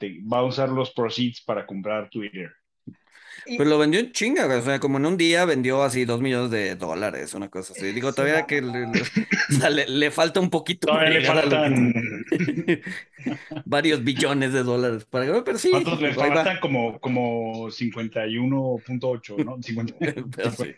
[0.03, 2.51] te, va a usar los proceeds para comprar Twitter.
[3.45, 6.21] Pero pues lo vendió en chinga, o sea, como en un día vendió así dos
[6.21, 7.93] millones de dólares, una cosa así.
[7.93, 8.63] Digo, todavía que
[9.71, 10.87] le, le, falta un poquito.
[10.87, 11.93] Todavía le faltan
[13.65, 15.71] varios billones de dólares para pero sí.
[15.71, 16.61] ¿Cuántos le faltan?
[16.61, 19.61] Como, como 51.8, ¿no?
[19.63, 20.51] 50.
[20.53, 20.75] sí,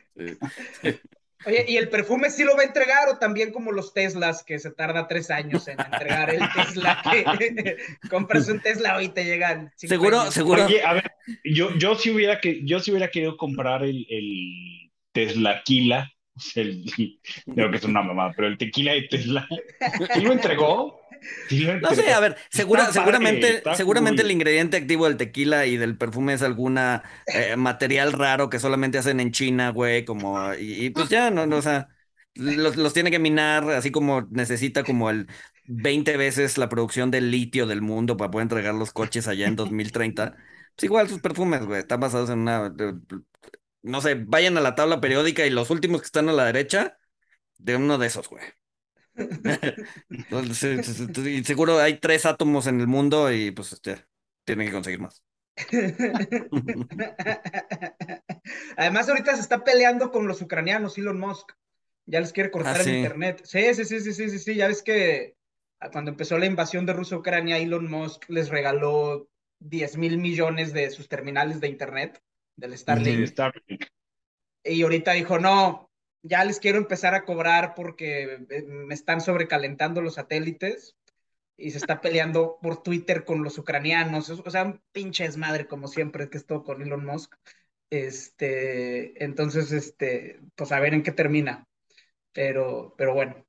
[1.46, 4.58] Oye, ¿y el perfume sí lo va a entregar o también como los Teslas que
[4.58, 7.02] se tarda tres años en entregar el Tesla?
[7.02, 7.76] Que
[8.10, 9.72] compras un Tesla hoy te llegan.
[9.76, 10.64] Seguro, seguro.
[10.66, 11.12] Oye, a ver,
[11.44, 16.10] yo, yo sí hubiera que, yo sí hubiera querido comprar el, el Tesla Kila,
[16.54, 16.84] el,
[17.54, 19.46] creo que es una mamada, pero el tequila de Tesla,
[20.14, 21.00] ¿sí lo entregó?
[21.80, 26.32] No sé, a ver, segura, seguramente, seguramente el ingrediente activo del tequila y del perfume
[26.34, 31.30] es alguna eh, material raro que solamente hacen en China, güey, como, y, pues ya,
[31.30, 31.88] no, no, o sea,
[32.34, 35.28] los, los tiene que minar, así como necesita como el
[35.66, 39.56] 20 veces la producción del litio del mundo para poder entregar los coches allá en
[39.56, 40.36] 2030.
[40.76, 42.72] Pues igual sus perfumes, güey, están basados en una,
[43.82, 46.98] no sé, vayan a la tabla periódica y los últimos que están a la derecha,
[47.58, 48.44] de uno de esos, güey.
[51.26, 54.04] y seguro hay tres átomos en el mundo y pues este,
[54.44, 55.22] tienen que conseguir más.
[58.76, 61.52] Además, ahorita se está peleando con los ucranianos, Elon Musk.
[62.06, 63.42] Ya les quiere cortar ah, el internet.
[63.44, 65.36] Sí, sí, sí, sí, sí, sí, Ya ves que
[65.92, 69.28] cuando empezó la invasión de Rusia a Ucrania, Elon Musk les regaló
[69.60, 72.20] 10 mil millones de sus terminales de internet,
[72.56, 73.30] del Starlink.
[74.64, 75.90] Y ahorita dijo, no,
[76.24, 80.96] ya les quiero empezar a cobrar porque eh, me están sobrecalentando los satélites
[81.56, 85.86] y se está peleando por Twitter con los ucranianos, o sea, un pinche desmadre como
[85.86, 87.34] siempre que esto con Elon Musk.
[87.90, 91.68] Este, entonces, este, pues a ver en qué termina.
[92.32, 93.46] Pero, pero bueno.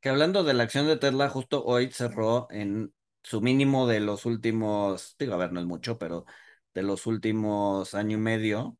[0.00, 4.24] Que hablando de la acción de Tesla, justo hoy cerró en su mínimo de los
[4.24, 6.24] últimos, digo, a ver, no es mucho, pero
[6.72, 8.78] de los últimos año y medio,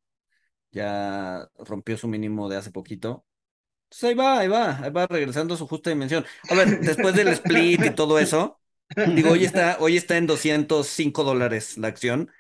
[0.71, 3.27] ya rompió su mínimo de hace poquito.
[3.85, 6.25] Entonces ahí va, ahí va, ahí va regresando a su justa dimensión.
[6.49, 8.61] A ver, después del split y todo eso,
[9.15, 12.31] digo, hoy está, hoy está en 205 dólares la acción,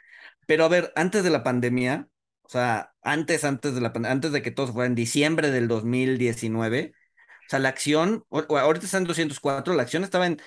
[0.46, 2.08] pero a ver, antes de la pandemia,
[2.42, 6.94] o sea, antes, antes de la antes de que todo fuera en diciembre del 2019,
[6.94, 10.40] o sea, la acción, ahorita está en 204, la acción estaba en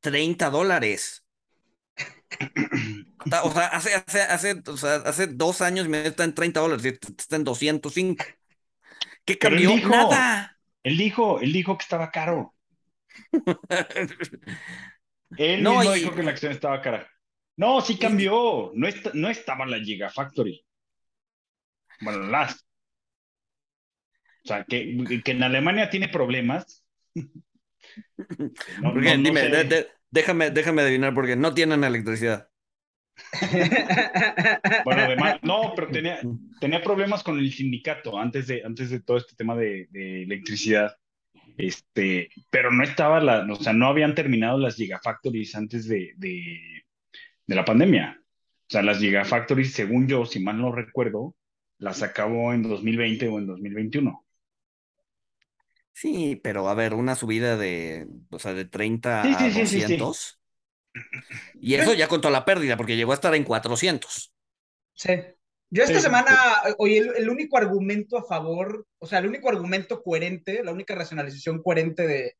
[0.00, 1.24] 30 dólares.
[3.44, 6.98] O sea, hace, hace, hace, o sea, hace dos años me está en 30 dólares,
[7.18, 8.24] está en 205.
[9.24, 9.76] ¿Qué cambió?
[9.76, 10.56] Nada.
[10.82, 12.54] Él dijo, él dijo que estaba caro.
[15.36, 17.06] él no, mismo dijo que la acción estaba cara.
[17.56, 18.72] No, sí cambió.
[18.74, 20.64] No, no estaba la Gigafactory.
[22.00, 22.66] Bueno, las.
[24.44, 26.84] O sea, que, que en Alemania tiene problemas.
[28.82, 29.48] No, dime,
[30.10, 32.49] déjame, déjame adivinar, porque no tienen electricidad.
[34.84, 36.20] bueno, además, no, pero tenía,
[36.60, 40.96] tenía problemas con el sindicato antes de, antes de todo este tema de, electricidad.
[41.56, 46.84] Este, pero no estaba la, o sea, no habían terminado las gigafactories antes de, de,
[47.46, 48.18] la pandemia.
[48.20, 51.34] O sea, las gigafactories, según yo, si mal no recuerdo,
[51.78, 54.24] las acabó en 2020 o en 2021.
[55.92, 60.39] Sí, pero a ver, una subida de, o sea, de 30 a 200.
[61.60, 64.32] Y eso ya contó la pérdida, porque llegó a estar en 400.
[64.94, 65.12] Sí.
[65.72, 66.36] Yo esta semana,
[66.78, 71.62] oye, el, único argumento a favor, o sea, el único argumento coherente, la única racionalización
[71.62, 72.36] coherente de,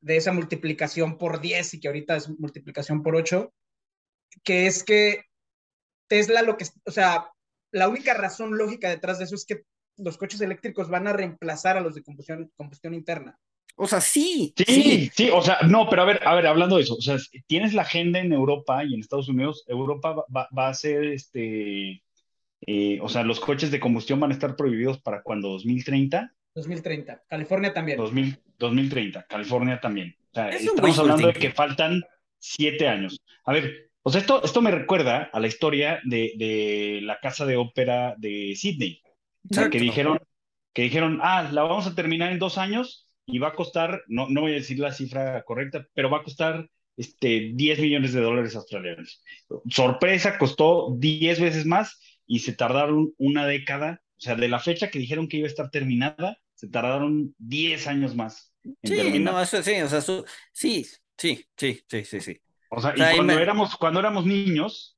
[0.00, 3.54] de esa multiplicación por 10 y que ahorita es multiplicación por 8,
[4.42, 5.26] que es que
[6.08, 7.30] Tesla lo que, o sea,
[7.70, 9.62] la única razón lógica detrás de eso es que
[9.96, 13.38] los coches eléctricos van a reemplazar a los de combustión, combustión interna.
[13.74, 15.10] O sea, sí, sí.
[15.14, 17.72] Sí, o sea, no, pero a ver, a ver, hablando de eso, o sea, tienes
[17.74, 22.02] la agenda en Europa y en Estados Unidos, Europa va, a ser este,
[22.66, 26.32] eh, o sea, los coches de combustión van a estar prohibidos para cuando 2030.
[26.54, 27.98] 2030, California también.
[28.58, 30.16] 2030, California también.
[30.30, 32.04] O sea, estamos hablando de que faltan
[32.38, 33.20] siete años.
[33.44, 37.46] A ver, o sea, esto, esto me recuerda a la historia de, de la casa
[37.46, 39.00] de ópera de Sydney.
[39.50, 40.20] O sea, que dijeron,
[40.72, 44.28] que dijeron, ah, la vamos a terminar en dos años y va a costar, no,
[44.28, 48.20] no voy a decir la cifra correcta, pero va a costar este, 10 millones de
[48.20, 49.22] dólares australianos.
[49.68, 54.90] Sorpresa, costó 10 veces más y se tardaron una década, o sea, de la fecha
[54.90, 58.52] que dijeron que iba a estar terminada, se tardaron 10 años más.
[58.82, 62.40] sí, no, eso sí, o sea, sí, sí, sí, sí, sí, sí.
[62.70, 64.96] O sea, y cuando, éramos, cuando éramos niños,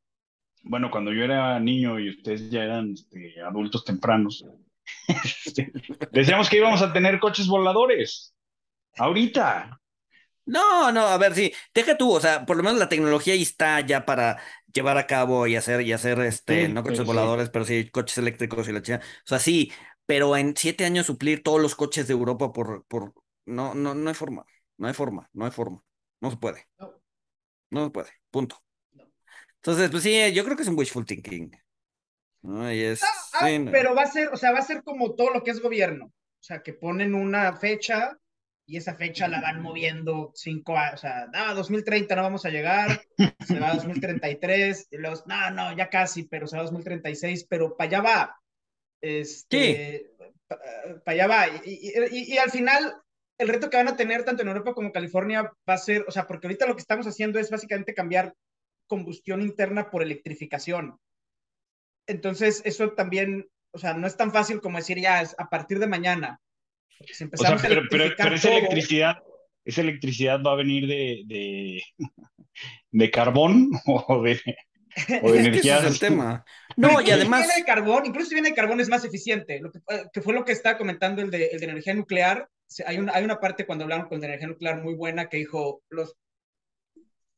[0.63, 4.45] bueno, cuando yo era niño y ustedes ya eran este, adultos tempranos,
[6.13, 8.35] Decíamos que íbamos a tener coches voladores.
[8.99, 9.81] Ahorita.
[10.47, 13.41] No, no, a ver, sí, deja tú, o sea, por lo menos la tecnología ahí
[13.43, 14.39] está ya para
[14.75, 17.89] llevar a cabo y hacer, y hacer, este, Sí, no coches sí, voladores, pero sí
[17.91, 19.01] coches eléctricos y la chica.
[19.25, 19.73] O sea, sí,
[20.05, 23.15] pero en siete años suplir todos los coches de Europa por, por,
[23.47, 24.45] no, no, no hay forma,
[24.77, 25.83] no hay forma, no hay forma,
[26.21, 26.93] no se puede, No.
[27.71, 28.63] no se puede, punto.
[28.93, 29.05] No.
[29.57, 31.53] Entonces, pues sí, yo creo que es un wishful thinking.
[32.45, 32.73] ¿No?
[32.73, 33.03] Y es,
[33.33, 33.71] Ah, sí, no.
[33.73, 36.07] pero va a ser, o sea, va a ser como todo lo que es gobierno.
[36.07, 38.17] O sea, que ponen una fecha
[38.67, 40.95] y esa fecha la van moviendo cinco años.
[40.95, 43.03] O sea, no, 2030 no vamos a llegar,
[43.47, 47.47] se va a 2033, y los, no, no, ya casi, pero se va a 2036,
[47.49, 48.37] pero para allá va.
[49.01, 50.13] Este,
[50.49, 50.61] para
[51.07, 51.47] allá va.
[51.65, 52.95] Y, y- y- y al final,
[53.39, 56.11] el reto que van a tener tanto en Europa como California va a ser, o
[56.11, 58.35] sea, porque ahorita lo que estamos haciendo es básicamente cambiar
[58.87, 60.99] combustión interna por electrificación.
[62.07, 65.79] Entonces, eso también, o sea, no es tan fácil como decir ya es a partir
[65.79, 66.41] de mañana.
[67.13, 69.17] Si O sea, pero, pero, electrificar pero esa todo, electricidad,
[69.65, 71.83] esa electricidad va a venir de, de,
[72.91, 74.41] de carbón o de,
[75.23, 75.85] o de Es que ese energías.
[75.85, 76.45] es el tema.
[76.81, 79.05] Pero No, y además, Si viene de carbón, incluso si viene de carbón es más
[79.05, 81.95] eficiente, lo que, eh, que fue lo que estaba comentando el de, el de energía
[81.95, 82.49] nuclear.
[82.87, 85.37] Hay una, hay una parte cuando hablaron con el de energía nuclear muy buena que
[85.37, 86.17] dijo, los,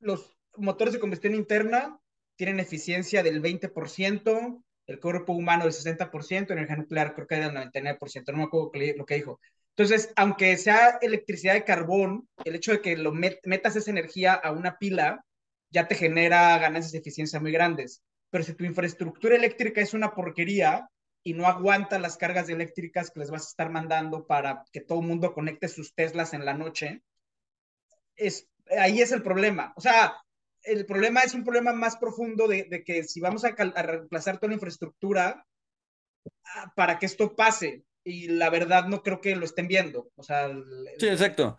[0.01, 1.99] los motores de combustión interna
[2.37, 8.33] tienen eficiencia del 20%, el cuerpo humano del 60%, energía nuclear creo que del 99%,
[8.33, 9.41] no me acuerdo lo que dijo.
[9.77, 14.33] Entonces, aunque sea electricidad de carbón, el hecho de que lo met- metas esa energía
[14.35, 15.25] a una pila
[15.71, 18.03] ya te genera ganancias de eficiencia muy grandes.
[18.31, 20.89] Pero si tu infraestructura eléctrica es una porquería
[21.23, 25.01] y no aguanta las cargas eléctricas que les vas a estar mandando para que todo
[25.01, 27.03] el mundo conecte sus Teslas en la noche,
[28.17, 29.73] es, ahí es el problema.
[29.77, 30.15] O sea,
[30.67, 34.49] el problema es un problema más profundo de, de que si vamos a, reemplazar toda
[34.49, 35.47] la infraestructura
[36.55, 40.11] ah, para que esto pase, y la verdad no creo que lo estén viendo.
[40.15, 40.65] O sea, el-
[40.97, 41.59] sí, exacto.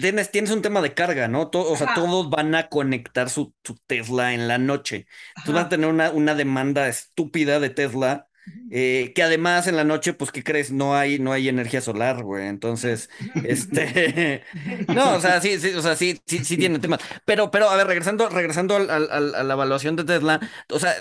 [0.00, 1.50] Tienes, tienes un tema de carga, ¿no?
[1.50, 1.94] To- o sea, Ajá.
[1.94, 5.06] todos van a conectar su, su Tesla en la noche.
[5.36, 8.28] Entonces vas a tener una, una demanda estúpida de Tesla.
[8.70, 10.72] Eh, que además en la noche, pues, ¿qué crees?
[10.72, 12.46] No hay, no hay energía solar, güey.
[12.48, 13.10] Entonces,
[13.42, 14.42] este,
[14.90, 17.00] no, o sea, sí, sí, o sea, sí, sí, sí tiene temas.
[17.24, 20.78] Pero, pero, a ver, regresando, regresando al- al- al- a la evaluación de Tesla, o
[20.78, 20.94] sea,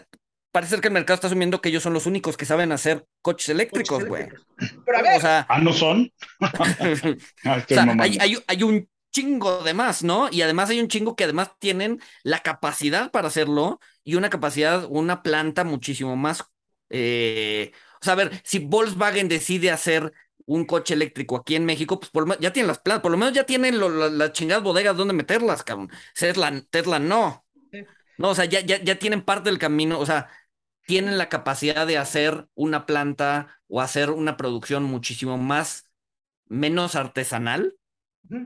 [0.51, 3.06] parece ser que el mercado está asumiendo que ellos son los únicos que saben hacer
[3.21, 4.29] coches eléctricos, Coches güey.
[4.86, 6.12] Pero a ver, O sea, Ah, no son.
[7.45, 10.29] Ah, O sea, hay, hay, hay un chingo de más, ¿no?
[10.32, 14.86] Y además hay un chingo que además tienen la capacidad para hacerlo y una capacidad,
[14.89, 16.43] una planta muchísimo más.
[16.89, 20.13] Eh, o sea, a ver, si Volkswagen decide hacer
[20.46, 23.12] un coche eléctrico aquí en México, pues por lo menos ya tienen las plantas, por
[23.12, 25.89] lo menos ya tienen lo- las chingadas bodegas donde meterlas, cabrón.
[26.15, 27.46] Tesla, Tesla no.
[28.17, 30.30] No, o sea, ya, ya, ya tienen parte del camino, o sea,
[30.86, 35.89] tienen la capacidad de hacer una planta o hacer una producción muchísimo más,
[36.48, 37.76] menos artesanal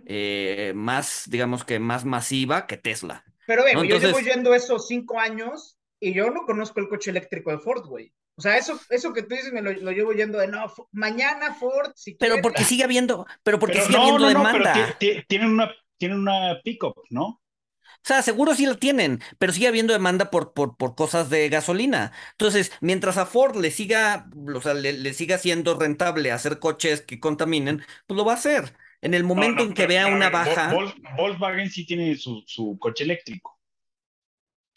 [0.06, 3.26] eh, más, digamos que más masiva que Tesla.
[3.46, 7.12] Pero bueno, No, yo llevo yendo esos cinco años y yo no conozco el coche
[7.12, 8.14] eléctrico de Ford, güey.
[8.36, 11.56] O sea, eso, eso que tú dices me lo, lo llevo yendo de no, mañana
[11.56, 12.44] Ford, si Pero quiere.
[12.44, 14.98] porque sigue habiendo, pero porque Pero sigue no, habiendo no, no, pero demanda.
[15.00, 17.42] ti- ti- tienen una, tienen una pickup, ¿no?
[17.84, 21.50] O sea, seguro sí la tienen, pero sigue habiendo demanda por, por, por cosas de
[21.50, 22.14] gasolina.
[22.34, 27.02] Entonces, mientras a Ford le siga, o sea, le, le siga siendo rentable hacer coches
[27.02, 28.76] que contaminen, pues lo va a hacer.
[29.02, 31.70] En el momento No, no, en que pero- vea una ver, Vol- baja, Vol- Volkswagen
[31.72, 33.57] sí tiene su, su coche eléctrico.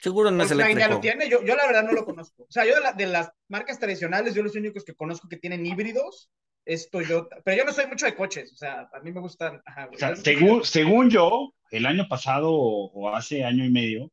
[0.00, 1.00] Seguro no es Volkswagen ya lo eléctrico.
[1.00, 2.44] tiene, yo, yo la verdad no lo conozco.
[2.44, 5.36] O sea, yo de, la- de las marcas tradicionales, yo los únicos que conozco que
[5.38, 6.30] tienen híbridos
[6.64, 7.38] es Toyota.
[7.44, 9.60] Pero yo no soy mucho de coches, o sea, a mí me gustan.
[9.64, 14.04] Ajá, O sea, según, según yo, el año pasado o, o hace año y medio,
[14.06, 14.12] o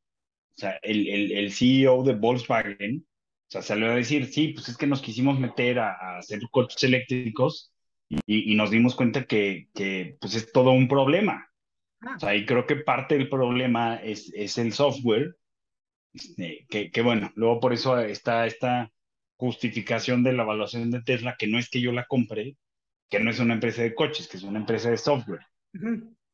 [0.55, 4.77] sea, el, el, el CEO de Volkswagen, o sea, salió a decir, sí, pues es
[4.77, 7.71] que nos quisimos meter a, a hacer coches eléctricos
[8.09, 11.47] y, y nos dimos cuenta que, que, pues es todo un problema.
[12.01, 12.15] Ah.
[12.17, 15.35] O sea, y creo que parte del problema es, es el software,
[16.17, 18.91] este, que, que bueno, luego por eso está esta
[19.37, 22.57] justificación de la evaluación de Tesla, que no es que yo la compre,
[23.09, 25.45] que no es una empresa de coches, que es una empresa de software.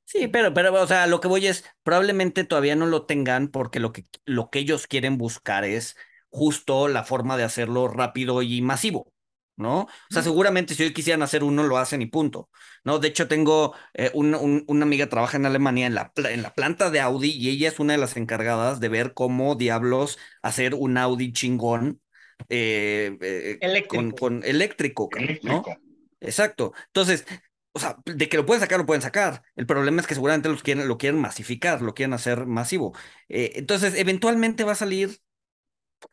[0.05, 3.79] Sí, pero, pero, o sea, lo que voy es, probablemente todavía no lo tengan porque
[3.79, 5.95] lo que, lo que ellos quieren buscar es
[6.29, 9.12] justo la forma de hacerlo rápido y masivo,
[9.55, 9.81] ¿no?
[9.81, 12.49] O sea, seguramente si hoy quisieran hacer uno, lo hacen y punto,
[12.83, 12.99] ¿no?
[12.99, 16.41] De hecho, tengo eh, un- un- una amiga que trabaja en Alemania en la, en
[16.41, 20.17] la planta de Audi y ella es una de las encargadas de ver cómo diablos
[20.41, 22.01] hacer un Audi chingón
[22.49, 24.17] eh, eh, con, Eléctrico.
[24.17, 25.55] con eléctrico, cabrón, ¿no?
[25.55, 25.81] Eléctrico.
[26.19, 26.73] Exacto.
[26.87, 27.25] Entonces,
[27.73, 29.43] o sea, de que lo pueden sacar, lo pueden sacar.
[29.55, 32.93] El problema es que seguramente los quieren, lo quieren masificar, lo quieren hacer masivo.
[33.27, 35.19] Entonces, eventualmente va a salir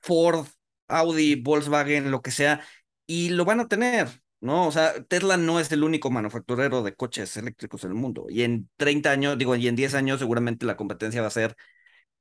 [0.01, 0.47] Ford,
[0.88, 2.62] Audi, Volkswagen, lo que sea,
[3.11, 4.07] y lo van a tener.
[4.41, 4.69] ¿no?
[4.69, 8.27] O sea, Tesla no es el único manufacturero de coches eléctricos en el mundo.
[8.29, 11.57] Y en 30 años, digo, y en 10 años seguramente la competencia va a ser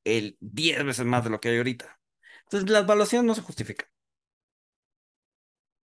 [0.04, 2.00] el 10 veces más de lo que hay ahorita.
[2.46, 3.86] Entonces, la evaluación no se justifica.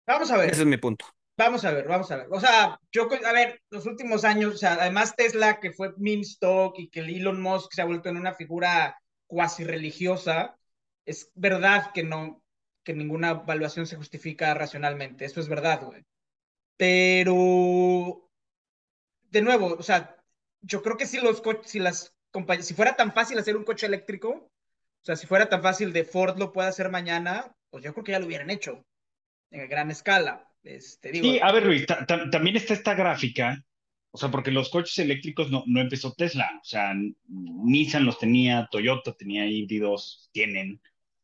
[0.07, 0.51] Vamos a ver.
[0.51, 1.05] Ese es mi punto.
[1.37, 2.29] Vamos a ver, vamos a ver.
[2.31, 6.23] O sea, yo, a ver, los últimos años, o sea, además Tesla, que fue meme
[6.23, 10.57] stock y que Elon Musk se ha vuelto en una figura cuasi religiosa,
[11.05, 12.43] es verdad que no,
[12.87, 15.25] que ninguna evaluación se justifica racionalmente.
[15.25, 16.05] Eso es verdad, güey.
[16.77, 18.31] Pero,
[19.31, 20.17] de nuevo, o sea,
[20.61, 23.87] yo creo que si los si las compañías, si fuera tan fácil hacer un coche
[23.87, 27.93] eléctrico, o sea, si fuera tan fácil de Ford lo puede hacer mañana, pues yo
[27.93, 28.87] creo que ya lo hubieran hecho
[29.51, 30.49] en gran escala.
[30.63, 33.65] Este, digo, Sí, a ver, Luis, ta- ta- también está esta gráfica,
[34.13, 36.95] o sea, porque los coches eléctricos no, no empezó Tesla, o sea,
[37.29, 40.81] Nissan los tenía, Toyota tenía híbridos, tienen,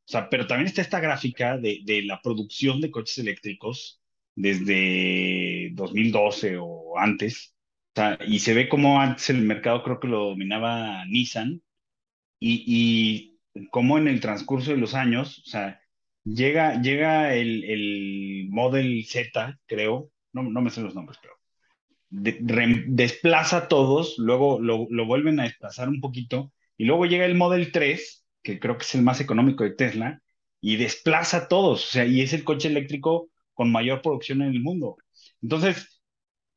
[0.08, 4.00] o sea, pero también está esta gráfica de, de la producción de coches eléctricos
[4.34, 7.54] desde 2012 o antes,
[7.94, 11.62] o sea, y se ve como antes el mercado creo que lo dominaba Nissan,
[12.40, 15.80] y, y cómo en el transcurso de los años, o sea,
[16.24, 21.34] llega, llega el, el Model Z, creo, no, no me sé los nombres, pero
[22.10, 27.34] desplaza a todos, luego lo, lo vuelven a desplazar un poquito, y luego llega el
[27.34, 30.20] Model 3, que creo que es el más económico de Tesla,
[30.60, 34.50] y desplaza a todos, o sea, y es el coche eléctrico con mayor producción en
[34.52, 34.96] el mundo.
[35.42, 36.00] Entonces,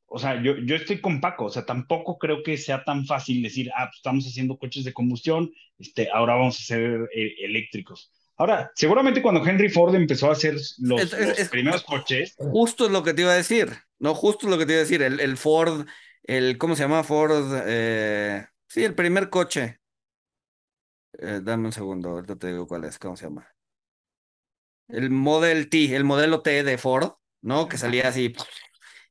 [0.06, 3.42] o sea, yo, yo estoy con Paco, o sea, tampoco creo que sea tan fácil
[3.42, 8.12] decir, ah, pues estamos haciendo coches de combustión, este, ahora vamos a hacer eh, eléctricos.
[8.36, 12.36] Ahora, seguramente cuando Henry Ford empezó a hacer los, Es- es- los es- primeros coches,
[12.38, 14.14] Justo es lo que te iba a decir, ¿no?
[14.14, 15.02] Justo es lo que te iba a decir.
[15.02, 15.86] El, el Ford,
[16.24, 17.02] el, ¿cómo se llama?
[17.02, 19.80] Ford, eh, sí, el primer coche.
[21.18, 23.46] Eh, dame un segundo, ahorita te digo cuál es, ¿cómo se llama?
[24.88, 27.12] El Model T, el modelo T de Ford,
[27.42, 27.68] ¿no?
[27.68, 28.34] Que salía así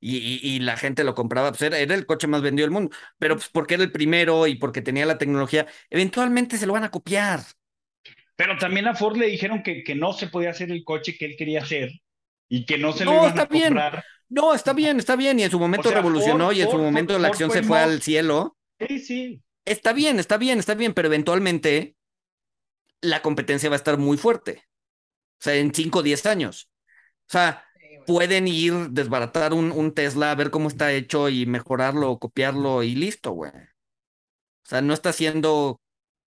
[0.02, 2.72] y, y- y la gente lo compraba, pues era, era el coche más vendido del
[2.74, 6.74] mundo, pero pues porque era el primero y porque tenía la tecnología, eventualmente se lo
[6.74, 7.42] van a copiar.
[8.36, 11.26] pero también a Ford le dijeron que, que no se podía hacer el coche que
[11.26, 11.92] él quería hacer
[12.50, 13.86] y que no se lo No, iban está a bien.
[13.88, 14.04] comprar.
[14.30, 16.70] No, está bien, está bien, y en su momento O sea, revolucionó Ford- y en
[16.70, 18.58] su momento Ford- la acción se fue al cielo.
[18.80, 19.44] Sí, sí.
[19.66, 21.95] Está bien, está bien, está bien, pero eventualmente
[23.02, 24.64] la competencia va a estar muy fuerte.
[25.42, 26.70] O sea, en 5 o 10 años.
[27.30, 27.66] O sea,
[28.06, 33.32] pueden ir, desbaratar un, un Tesla, ver cómo está hecho y mejorarlo, copiarlo y listo,
[33.32, 33.52] güey.
[33.54, 35.82] O sea, no está haciendo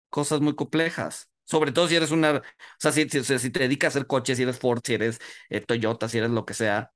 [0.09, 1.29] cosas muy complejas.
[1.45, 2.43] Sobre todo si eres una, o
[2.79, 5.61] sea, si, si, si te dedicas a hacer coches, si eres Ford, si eres eh,
[5.61, 6.93] Toyota, si eres lo que sea,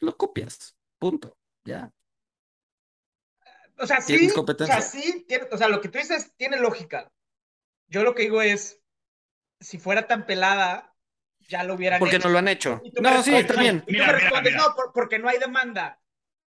[0.00, 0.76] lo copias.
[0.98, 1.38] Punto.
[1.64, 1.92] Ya.
[3.78, 4.28] O sea, sí,
[4.60, 7.12] o sea, sí, tiene- o sea, lo que tú dices tiene lógica.
[7.88, 8.80] Yo lo que digo es,
[9.60, 10.94] si fuera tan pelada,
[11.40, 12.28] ya lo hubieran Porque hecho.
[12.28, 12.82] no lo han hecho.
[13.00, 13.82] No, sí, está bien.
[13.88, 16.00] Mira, mira, no, por- porque no hay demanda.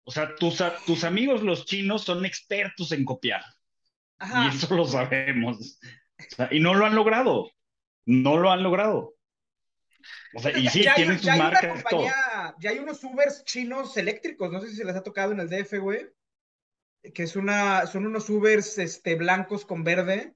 [0.04, 3.42] O sea, tus, tus amigos los chinos son expertos en copiar.
[4.18, 4.46] Ajá.
[4.52, 5.78] Y eso lo sabemos.
[6.18, 7.50] O sea, y no lo han logrado.
[8.06, 9.14] No lo han logrado.
[10.34, 12.00] O sea, y Ya- sí, ya hay- tienen sus ya hay una marcas, todo.
[12.02, 15.40] compañía, ya hay unos Ubers chinos eléctricos, no sé si se les ha tocado en
[15.40, 16.06] el DF, güey,
[17.14, 20.34] que es una, son unos Ubers este, blancos con verde,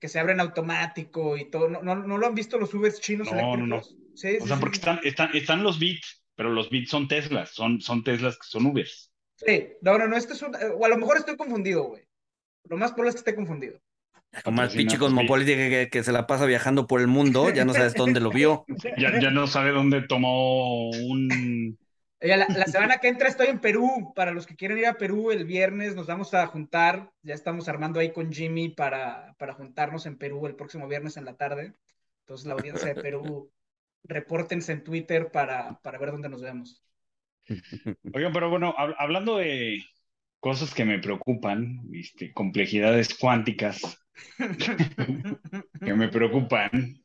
[0.00, 1.68] que se abren automático y todo.
[1.68, 3.82] ¿No, no, no lo han visto los Ubers chinos No, no, no.
[3.82, 4.80] Sí, O sí, sea, sí, porque sí.
[4.80, 8.66] están, están, están los Beats, pero los Beats son Teslas, son, son Teslas que son
[8.66, 9.12] Ubers.
[9.36, 12.02] Sí, no, no, no, este es un, o a lo mejor estoy confundido, güey.
[12.68, 13.80] Lo más probable es que esté confundido.
[14.44, 17.64] Como el pinche cosmopolita que, que, que se la pasa viajando por el mundo, ya
[17.66, 18.64] no sabes dónde lo vio.
[18.96, 21.78] Ya, ya no sabe dónde tomó un...
[22.22, 24.12] La, la semana que entra estoy en Perú.
[24.14, 27.10] Para los que quieren ir a Perú, el viernes nos vamos a juntar.
[27.22, 31.24] Ya estamos armando ahí con Jimmy para, para juntarnos en Perú el próximo viernes en
[31.24, 31.74] la tarde.
[32.20, 33.50] Entonces, la audiencia de Perú,
[34.04, 36.82] repórtense en Twitter para, para ver dónde nos vemos.
[38.14, 39.82] Oigan, pero bueno, hab- hablando de
[40.38, 43.98] cosas que me preocupan, este, complejidades cuánticas
[45.84, 47.01] que me preocupan.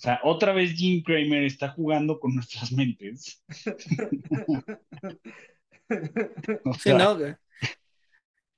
[0.00, 3.42] O sea, otra vez Jim Cramer está jugando con nuestras mentes.
[6.64, 7.18] O Sí, sea, ¿no?
[7.18, 7.36] Que-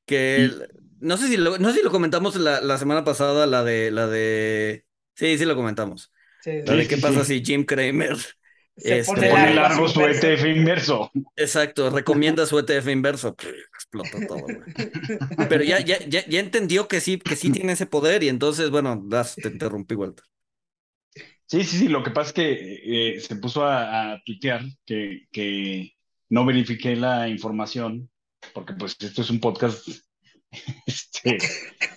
[0.07, 0.69] Que el-
[1.01, 3.91] no sé si lo, no sé si lo comentamos la, la semana pasada, la de
[3.91, 4.85] la de
[5.15, 6.13] sí, sí lo comentamos.
[6.41, 8.17] Sí, La de Sí, qué sí, pasa si Jim Cramer,
[8.77, 10.01] Se este, pone largo largo su.
[10.03, 11.11] ETF inverso.
[11.37, 13.37] exacto, recomienda su ETF inverso,
[13.75, 14.67] explota todo, güey.
[15.49, 18.71] Pero ya, ya, ya, ya entendió que sí, que sí tiene ese poder y entonces,
[18.71, 20.25] bueno, das, te interrumpí, Walter.
[21.53, 21.89] Sí, sí, sí.
[21.89, 25.93] Lo que pasa es que eh, se puso a, a tuitear que, que
[26.31, 28.11] no verifiqué la información,
[28.55, 29.87] porque pues esto es un podcast,
[30.87, 31.37] este,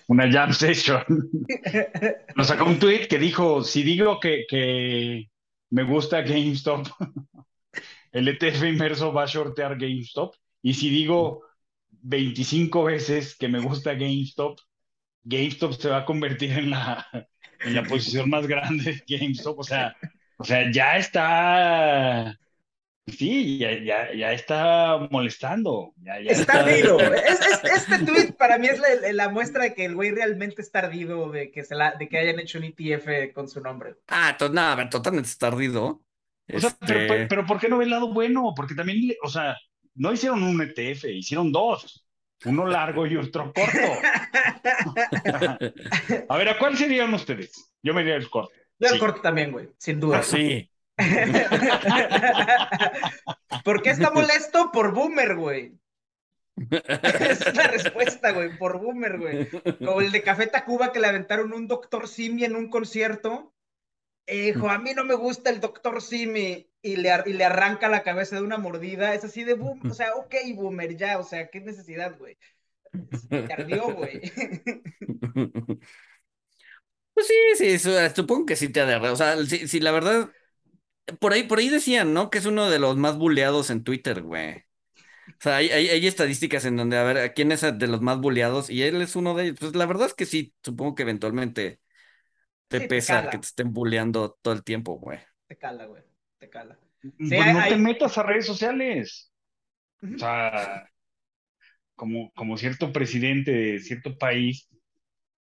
[0.09, 1.05] una jam session.
[2.35, 5.29] Nos sacó un tweet que dijo, si digo que, que
[5.69, 6.87] me gusta GameStop,
[8.11, 10.35] el ETF inmerso va a shortear GameStop.
[10.63, 11.43] Y si digo
[12.01, 14.59] 25 veces que me gusta GameStop,
[15.25, 17.05] GameStop se va a convertir en la,
[17.59, 19.59] en la posición más grande de GameStop.
[19.59, 19.95] O sea,
[20.37, 22.39] o sea, ya está.
[23.07, 25.93] Sí, ya, ya, ya está molestando.
[25.97, 26.99] Ya, ya Está ardido.
[26.99, 30.61] Es- es- este tweet para mí es la, la muestra de que el güey realmente
[30.63, 33.95] está ardido de que, se la, de que hayan hecho un ETF con su nombre.
[34.07, 36.01] Ah, to- ver, totalmente está ardido.
[36.51, 38.53] O sea, pero, Este, pero, pero ¿por qué no ve el lado bueno?
[38.55, 39.55] Porque también, o sea,
[39.95, 42.05] no hicieron un ETF, hicieron dos.
[42.45, 43.77] Uno largo y otro corto.
[46.29, 47.71] A ver, ¿a cuál serían ustedes?
[47.83, 48.51] Yo me iría el corto.
[48.79, 48.99] Yo el Sí.
[48.99, 50.21] corto también, güey, sin duda.
[50.23, 50.69] sí.
[53.63, 54.71] ¿Por qué está molesto?
[54.71, 55.77] Por boomer, güey.
[56.71, 59.49] Es la respuesta, güey, por boomer, güey.
[59.79, 63.53] Como el de Café Tacuba que le aventaron un Doctor Simi en un concierto.
[64.27, 66.69] Eh, Dijo, a mí no me gusta el Doctor Simi.
[66.81, 69.13] Y le, y le arranca la cabeza de una mordida.
[69.15, 69.81] Es así de boom.
[69.89, 71.17] O sea, ok, boomer, ya.
[71.19, 72.37] O sea, qué necesidad, güey.
[73.45, 74.21] Te ardió, güey.
[77.13, 79.11] Pues sí, sí, su- supongo que sí te agarra.
[79.11, 80.29] O sea, sí, sí, la verdad,
[81.19, 82.29] por ahí, por ahí decían, ¿no?
[82.29, 84.59] Que es uno de los más buleados en Twitter, güey.
[85.29, 88.01] O sea, hay, hay, hay estadísticas en donde, a ver, ¿a quién es de los
[88.01, 88.69] más buleados?
[88.69, 89.57] Y él es uno de ellos.
[89.59, 91.81] Pues la verdad es que sí, supongo que eventualmente
[92.69, 95.19] te Sí, pesa que te estén buleando todo el tiempo, güey.
[95.47, 96.03] Te cala, güey.
[96.39, 96.79] Te cala.
[97.17, 99.31] Pues hay- no te metas a redes sociales.
[100.03, 100.89] O sea,
[101.95, 104.69] como, como cierto presidente de cierto país,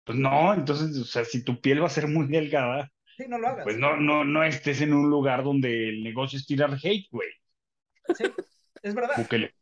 [0.04, 3.38] pues no, entonces, o sea, si tu piel va a ser muy delgada, Sí, no
[3.38, 3.64] lo hagas.
[3.64, 7.28] pues no, no, no estés en un lugar donde el negocio es tirar hate, güey.
[8.16, 8.24] Sí,
[8.82, 9.14] es verdad.
[9.16, 9.54] Búsquele.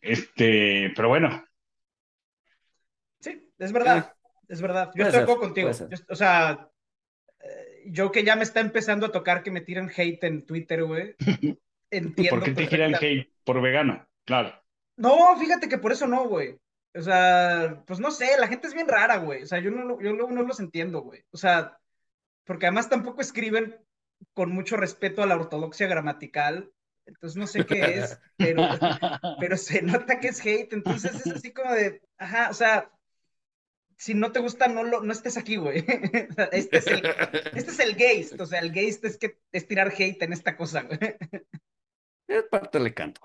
[0.00, 1.44] Este, pero bueno,
[3.20, 4.14] Sí, es verdad.
[4.48, 4.90] Es verdad.
[4.94, 5.70] Yo estoy contigo.
[5.72, 6.70] Yo- o sea,
[7.40, 10.84] eh, yo que ya me está empezando a tocar que me tiran hate en Twitter,
[10.84, 11.14] güey.
[11.90, 12.36] Entiendo.
[12.36, 14.06] ¿por qué te giran perfecta- hate por vegano?
[14.24, 14.52] Claro.
[14.98, 16.58] No, fíjate que por eso no, güey.
[16.94, 19.42] O sea, pues no sé, la gente es bien rara, güey.
[19.42, 21.22] O sea, yo no, lo- yo luego no los entiendo, güey.
[21.30, 21.78] O sea,
[22.44, 23.76] porque además tampoco escriben
[24.34, 26.72] con mucho respeto a la ortodoxia gramatical.
[27.06, 28.62] Entonces no sé qué es, pero,
[29.40, 30.72] pero se nota que es hate.
[30.72, 32.90] Entonces es así como de, ajá, o sea,
[33.96, 35.84] si no te gusta, no, lo, no estés aquí, güey.
[36.52, 37.02] Este es el,
[37.54, 38.42] este es el gaste.
[38.42, 40.98] O sea, el gaste es que es tirar hate en esta cosa, güey.
[42.26, 43.20] Es parte del canto.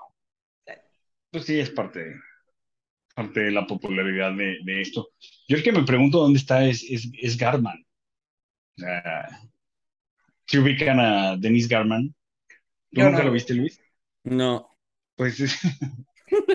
[1.34, 2.15] Pues sí, es parte,
[3.15, 5.09] parte de la popularidad de, de esto.
[5.47, 7.86] Yo el que me pregunto dónde está es, es, es Garman.
[8.77, 9.41] O sea,
[10.47, 12.15] si ubican a Dennis Garman.
[12.93, 13.23] ¿Tú Yo nunca no.
[13.23, 13.81] lo viste, Luis?
[14.23, 14.69] No.
[15.15, 15.55] Pues es,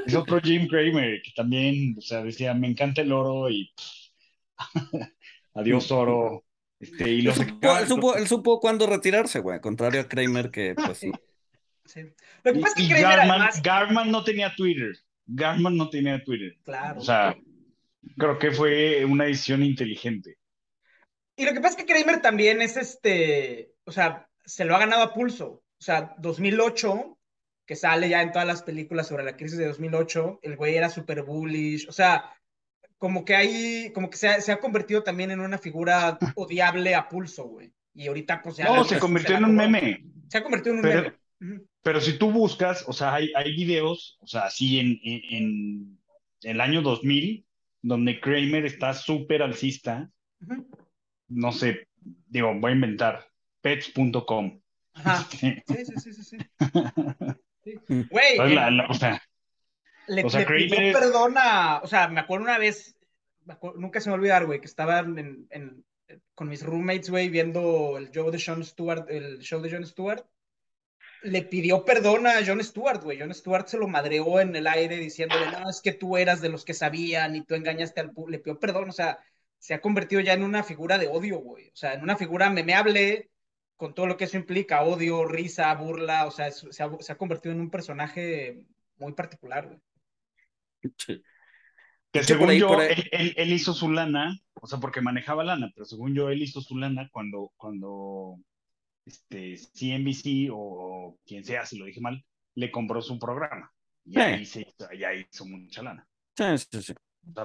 [0.06, 4.08] es otro Jim Cramer que también, o sea, decía, me encanta el oro y pff,
[5.54, 6.44] adiós oro.
[6.80, 9.60] Este, y Él supo, él supo, él supo cuándo retirarse, güey.
[9.60, 11.00] Contrario a Kramer, que pues
[11.88, 12.02] Sí.
[12.44, 13.62] Lo que y- pasa es que Kramer Garman, además...
[13.62, 14.96] Garman no tenía Twitter.
[15.26, 16.56] Garman no tenía Twitter.
[16.64, 17.00] Claro.
[17.00, 17.36] O sea,
[18.16, 20.38] creo que fue una decisión inteligente.
[21.36, 24.78] Y lo que pasa es que Kramer también es este, o sea, se lo ha
[24.80, 25.46] ganado a pulso.
[25.46, 27.18] O sea, 2008,
[27.64, 30.88] que sale ya en todas las películas sobre la crisis de 2008, el güey era
[30.90, 31.88] súper bullish.
[31.88, 32.32] O sea,
[32.96, 36.94] como que ahí, como que se ha, se ha convertido también en una figura odiable
[36.94, 37.72] a pulso, güey.
[37.94, 38.64] Y ahorita, pues ya.
[38.64, 40.04] No, se convirtió en un meme.
[40.28, 41.18] Se ha convertido en un Pero- meme.
[41.40, 41.67] Ujú.
[41.88, 45.98] Pero si tú buscas, o sea, hay, hay videos, o sea, así en, en, en
[46.42, 47.46] el año 2000,
[47.80, 50.10] donde Kramer está súper alcista,
[50.46, 50.68] Ujú.
[51.28, 51.88] no sé,
[52.26, 53.26] digo, voy a inventar,
[53.62, 54.60] pets.com.
[54.92, 55.26] Ajá.
[55.30, 56.36] Sí, sí, sí, sí, sí.
[57.64, 57.74] Sí.
[57.88, 59.22] Güey, Entonces, la- la- o sea,
[60.08, 62.98] le, O sea, le pidió Kramer es- perdón a, o sea, me acuerdo una vez,
[63.46, 65.84] acuerdo- nunca se me va a olvidar, güey, que estaba en, en-
[66.34, 70.22] con mis roommates, güey, viendo el show de Jon Stewart, el show de Jon Stewart.
[71.22, 73.18] Le pidió perdón a Jon Stewart, güey.
[73.18, 76.48] Jon Stewart se lo madreó en el aire diciéndole, no, es que tú eras de
[76.48, 78.30] los que sabían y tú engañaste al público.
[78.30, 79.18] Le pidió perdón, o sea,
[79.58, 81.68] se ha convertido ya en una figura de odio, güey.
[81.68, 83.30] O sea, en una figura memeable
[83.76, 87.12] con todo lo que eso implica, odio, risa, burla, o sea, es- se ha, se
[87.12, 88.64] ha convertido en un personaje
[88.98, 89.78] muy particular, güey.
[92.12, 92.92] que Sí, según por ahí, yo, por ahí.
[92.92, 96.42] Él, él- él hizo su lana, o sea, porque manejaba lana, pero según yo, él
[96.42, 98.38] hizo su lana cuando, cuando
[99.06, 100.87] este, CNBC o, o
[101.28, 102.24] quien sea, si lo dije mal,
[102.56, 103.70] le compró su programa.
[104.04, 104.20] Y Sí.
[104.20, 106.06] ahí, se hizo, y ahí hizo mucha lana.
[106.36, 106.78] Sí, sí, sí.
[106.78, 106.94] O sea,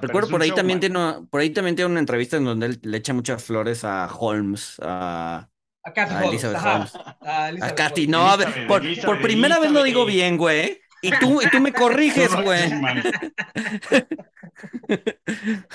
[0.00, 0.80] Recuerdo por ahí también showman.
[0.80, 3.84] tiene una, por ahí también tiene una entrevista en donde él le echa muchas flores
[3.84, 5.48] a Holmes, a,
[5.84, 6.62] A Kathy a Holmes, Elizabeth.
[6.64, 6.92] Holmes.
[7.20, 7.80] A Elizabeth.
[7.80, 8.08] Holmes.
[8.08, 10.80] No, a ver, Elizabeth, por, Elizabeth, por primera vez lo digo bien, güey.
[11.02, 12.72] Y tú, y tú me corriges, güey.
[12.80, 13.02] man.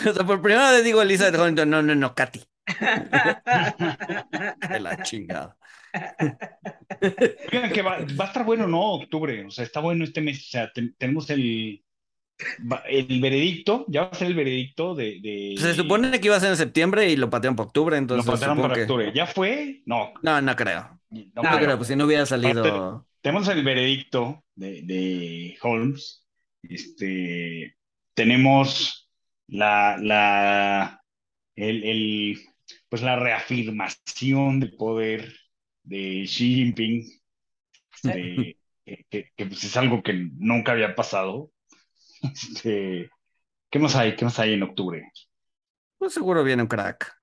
[0.06, 1.66] O sea, por primera vez digo Elizabeth Holmes.
[1.68, 2.42] No, no, no, Katy.
[4.70, 5.58] De la chingada.
[7.52, 8.82] Oigan, que va, va a estar bueno, ¿no?
[8.94, 11.84] Octubre, o sea, está bueno este mes, o sea, ten- tenemos el,
[12.88, 16.40] el veredicto, ya va a ser el veredicto de, de- Se supone que iba a
[16.40, 18.82] ser en septiembre y lo patearon para octubre, lo entonces pasaron supongo para que...
[18.84, 19.12] octubre.
[19.14, 19.82] ¿Ya fue?
[19.86, 21.00] No, No, no creo.
[21.10, 21.60] no No creo.
[21.60, 23.06] creo, pues si no hubiera salido...
[23.22, 26.26] Tenemos el veredicto de, de Holmes.
[26.64, 27.76] Este,
[28.14, 29.10] tenemos
[29.48, 31.02] la, la,
[31.56, 32.40] el, el,
[32.88, 35.34] pues la reafirmación del poder
[35.90, 37.04] de Xi Jinping,
[37.96, 41.52] este, que, que- que, pues es algo que nunca había pasado.
[42.22, 43.10] Este,
[43.72, 44.16] ¿qué más hay?
[44.16, 45.12] ¿Qué más hay en octubre?
[45.98, 47.16] Pues seguro viene un crack.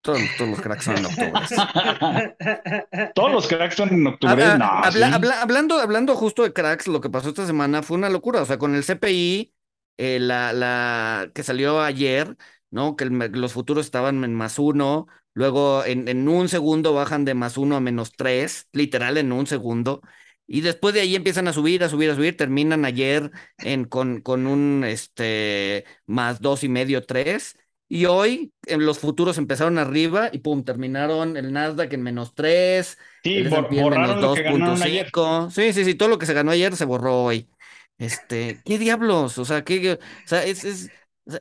[0.00, 1.32] Todos, todos los cracks son en octubre.
[3.14, 4.32] Todos los cracks son en octubre.
[4.32, 5.12] Habla- No, habla- sí.
[5.14, 8.42] habla- hablando, hablando justo de cracks, lo que pasó esta semana fue una locura.
[8.42, 9.52] O sea, con el CPI,
[9.98, 12.36] eh, la, la que salió ayer,
[12.70, 12.96] ¿no?
[12.96, 15.08] Que el los futuros estaban en más uno,
[15.38, 19.46] luego en, en un segundo bajan de más uno a menos tres, literal en un
[19.46, 20.02] segundo.
[20.46, 24.20] Y después de ahí empiezan a subir, a subir, a subir, terminan ayer en, con,
[24.22, 27.56] con un este, más dos y medio, tres.
[27.90, 32.98] Y hoy en los futuros empezaron arriba y pum, terminaron el Nasdaq en menos tres,
[33.22, 35.12] Sí, el bor- borraron menos lo que ganaron ayer.
[35.12, 35.50] 2.5.
[35.50, 37.50] Sí, sí, sí, todo lo que se ganó ayer se borró hoy.
[37.98, 39.38] Este, ¿qué diablos?
[39.38, 40.92] O sea, ¿qué, o sea, es,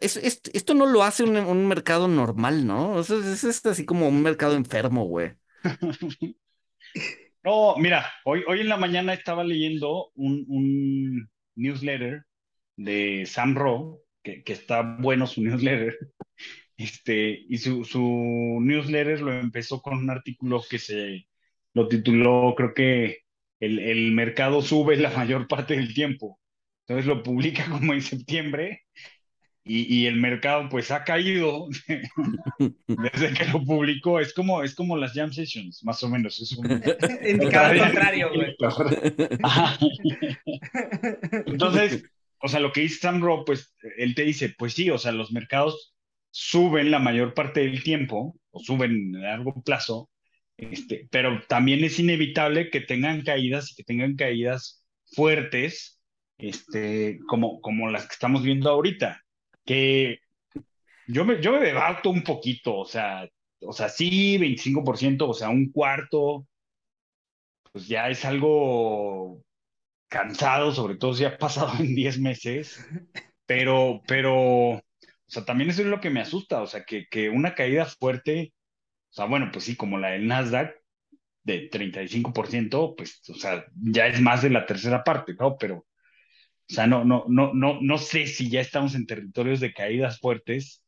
[0.01, 2.91] es- es- esto no lo hace un, un mercado normal, ¿no?
[2.93, 5.33] O sea, es, es así como un mercado enfermo, güey.
[7.43, 12.23] No, mira, hoy, hoy en la mañana estaba leyendo un, un newsletter
[12.75, 15.97] de Sam Ro, que, que está bueno su newsletter,
[16.77, 17.99] este, y su, su
[18.61, 21.27] newsletter lo empezó con un artículo que se
[21.73, 23.19] lo tituló, creo que
[23.59, 26.39] el, el mercado sube la mayor parte del tiempo.
[26.87, 28.83] Entonces lo publica como en septiembre
[29.67, 31.67] y, y el mercado pues ha caído
[32.87, 34.19] desde que lo publicó.
[34.19, 36.39] Es como, es como las jam sessions, más o menos.
[36.39, 36.65] Es un,
[37.27, 38.55] Indicador contrario, güey.
[41.45, 42.03] Entonces,
[42.39, 45.11] o sea, lo que dice Sam Rowe, pues él te dice, pues sí, o sea,
[45.11, 45.93] los mercados
[46.31, 50.09] suben la mayor parte del tiempo, o suben a largo plazo,
[50.57, 56.01] este, pero también es inevitable que tengan caídas y que tengan caídas fuertes,
[56.37, 59.23] este, como, como las que estamos viendo ahorita,
[59.67, 60.19] que
[61.07, 63.27] yo me, yo me debato un poquito, o sea,
[63.61, 66.47] o sea, sí, 25%, o sea, un cuarto,
[67.71, 69.43] pues ya es algo
[70.09, 72.87] cansado, sobre todo si ha pasado en 10 meses,
[73.45, 74.35] pero, pero,
[74.71, 74.81] o
[75.27, 78.53] sea, también eso es lo que me asusta, o sea, que, que una caída fuerte,
[79.11, 80.75] o sea, bueno, pues sí, como la del Nasdaq,
[81.43, 85.57] de 35%, pues, o sea, ya es más de la tercera parte, ¿no?
[85.57, 85.85] Pero,
[86.69, 90.19] o sea, no, no, no, no, no sé si ya estamos en territorios de caídas
[90.19, 90.83] fuertes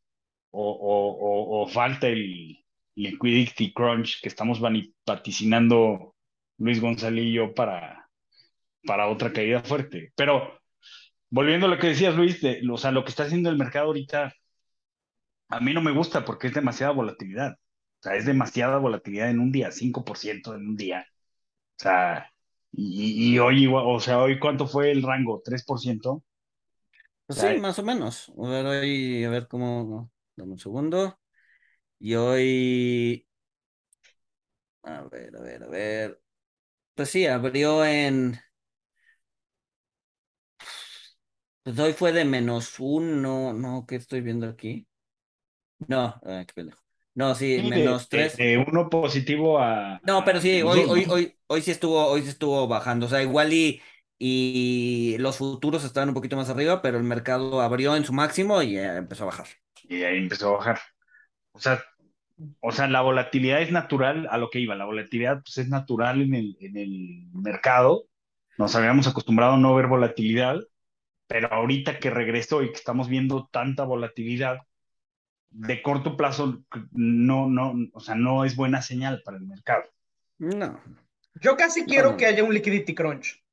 [0.52, 2.58] o, o, falta el
[2.96, 4.60] liquidity crunch que estamos
[5.06, 6.16] vaticinando
[6.58, 6.82] Luis
[7.32, 8.10] yo para,
[8.86, 10.12] para otra caída fuerte.
[10.16, 10.60] Pero
[11.30, 13.88] volviendo a lo que decías, Luis, de, o sea, lo que está haciendo el mercado
[13.88, 14.34] ahorita,
[15.50, 17.54] a mí no me gusta porque es demasiada volatilidad.
[17.54, 21.06] O sea, es demasiada volatilidad en un día, 5% en un día.
[21.80, 22.32] O sea,
[22.72, 26.24] y, y hoy, igual- o sea, hoy cuánto fue el rango, 3%.
[27.26, 28.30] Pues sí, más o menos.
[28.38, 30.12] A ver, hoy, a ver cómo.
[30.36, 31.20] Dame un segundo.
[32.00, 33.28] Y hoy.
[34.84, 36.22] A ver, a ver, a ver.
[36.96, 38.40] Pues sí, abrió en.
[41.64, 43.54] Pues hoy fue de menos uno.
[43.54, 44.88] No, ¿qué estoy viendo aquí?
[45.88, 46.82] No, ah, qué pendejo.
[47.20, 48.38] No, sí, menos de- tres.
[48.38, 52.30] de uno positivo a, No, pero sí, hoy, hoy, hoy, hoy sí estuvo, hoy sí
[52.30, 53.08] estuvo bajando.
[53.08, 53.82] O sea, igual y,
[54.18, 58.62] y los futuros estaban un poquito más arriba, pero el mercado abrió en su máximo
[58.64, 59.48] y eh, empezó a bajar.
[59.84, 60.80] Y ahí empezó a bajar.
[61.52, 61.84] O sea,
[62.62, 64.76] o sea, la volatilidad es natural a lo que iba.
[64.76, 68.06] La volatilidad pues, es natural en el, en el mercado.
[68.58, 70.58] Nos habíamos acostumbrado a no ver volatilidad,
[71.28, 74.60] pero ahorita que regresó y que estamos viendo tanta volatilidad,
[75.52, 79.84] de corto plazo no, no, o sea, no es buena señal para el mercado.
[80.38, 80.80] No.
[81.42, 82.18] Yo casi quiero no.
[82.18, 83.44] que haya un liquidity crunch.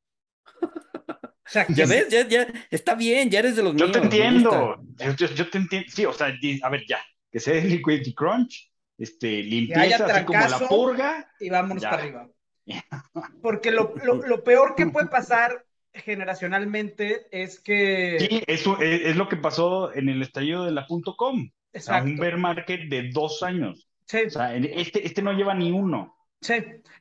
[0.63, 3.99] O sea, Ya ves, ya, ya, está bien, ya eres de los Yo míos, te
[4.05, 5.89] entiendo, yo, yo- yo te entiendo.
[5.91, 6.99] Sí, o sea, a ver, ya,
[7.31, 11.31] que se dé el liquidity crunch, este, limpieza, así como la purga.
[11.39, 11.91] y vámonos Ya.
[11.91, 12.29] para arriba.
[13.43, 18.17] Porque lo, lo- lo peor que puede pasar generacionalmente es que...
[18.29, 21.49] Sí, eso es, es lo que pasó en el estallido de la punto .com.
[21.77, 22.11] Exacto.
[22.11, 23.89] un bear market de dos años.
[24.07, 26.17] Sí, O sea, este, este no lleva ni uno.
[26.41, 26.55] sí,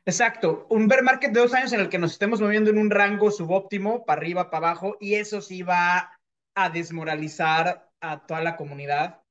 [0.05, 0.67] exacto.
[0.69, 3.32] Un bear market de dos años en el que nos estemos moviendo en un rango
[3.32, 6.11] subóptimo, para arriba, para abajo, y eso sí va
[6.55, 9.21] a desmoralizar a toda la comunidad.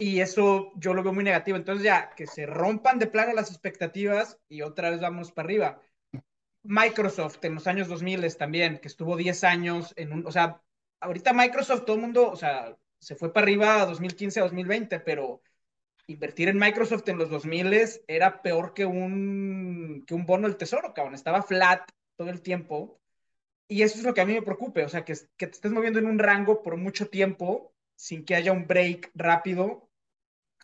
[0.00, 1.56] Y eso yo lo veo muy negativo.
[1.56, 5.82] Entonces ya, que se rompan de plano las expectativas y otra vez vamos para arriba.
[6.62, 10.62] Microsoft en los años 2000 también, que estuvo 10 años en un, o sea,
[11.00, 15.00] ahorita Microsoft todo el mundo, o sea, se fue para arriba a 2015 a 2020,
[15.00, 15.42] pero
[16.06, 17.72] invertir en Microsoft en los 2000
[18.06, 21.14] era peor que un, que un bono del tesoro, cabrón.
[21.14, 23.00] Estaba flat todo el tiempo.
[23.68, 25.72] Y eso es lo que a mí me preocupa, o sea, que, que te estés
[25.72, 29.90] moviendo en un rango por mucho tiempo sin que haya un break rápido.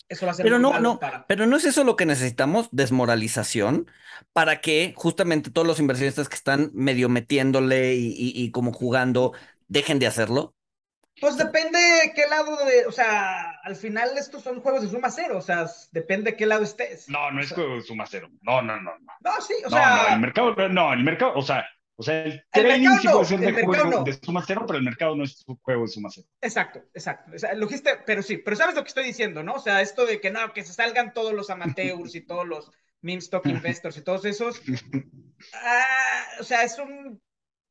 [0.09, 3.91] Eso Pero no, no, para- pero no es eso lo que necesitamos, desmoralización,
[4.32, 9.32] para que justamente todos los inversionistas que están medio metiéndole y, y- y como jugando
[9.68, 10.55] dejen de hacerlo.
[11.20, 11.78] Pues depende
[12.14, 15.66] qué lado de, o sea, al final estos son juegos de suma cero, o sea,
[15.92, 17.08] depende de qué lado estés.
[17.08, 18.28] No, no O es sea, juego de suma cero.
[18.42, 19.12] No, no, no, no.
[19.20, 21.64] No, sí, o No, sea, no, el mercado, no, el mercado, o sea,
[21.96, 24.02] o sea, el trading sí puede ser de juego no.
[24.02, 26.26] de suma cero, pero el mercado no es un juego de suma cero.
[26.40, 27.32] exacto, exacto.
[27.34, 29.54] O sea, lo dijiste, pero sí, pero sabes lo que estoy diciendo, ¿no?
[29.54, 32.70] O sea, esto de que no, que se salgan todos los amateurs y todos los
[33.00, 34.60] meme stock investors y todos esos.
[35.52, 37.20] Ah, o sea, es un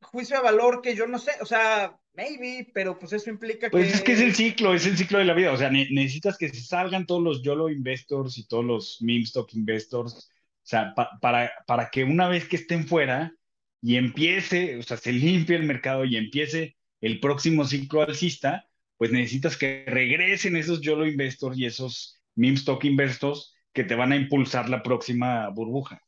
[0.01, 3.91] juicio de valor que yo no sé, o sea, maybe, pero pues eso implica Pues
[3.91, 3.95] que.
[3.95, 5.51] es que es el ciclo, es el ciclo de la vida.
[5.51, 9.24] O sea, ne- necesitas que se salgan todos los YOLO investors y todos los meme
[9.24, 10.30] stock investors.
[10.64, 13.34] O sea, pa- para, para que una vez que estén fuera
[13.82, 19.11] y empiece, o sea, se limpie el mercado y empiece el próximo ciclo alcista, pues
[19.11, 24.16] necesitas que regresen esos YOLO investors y esos meme stock investors que te van a
[24.16, 26.01] impulsar la próxima burbuja.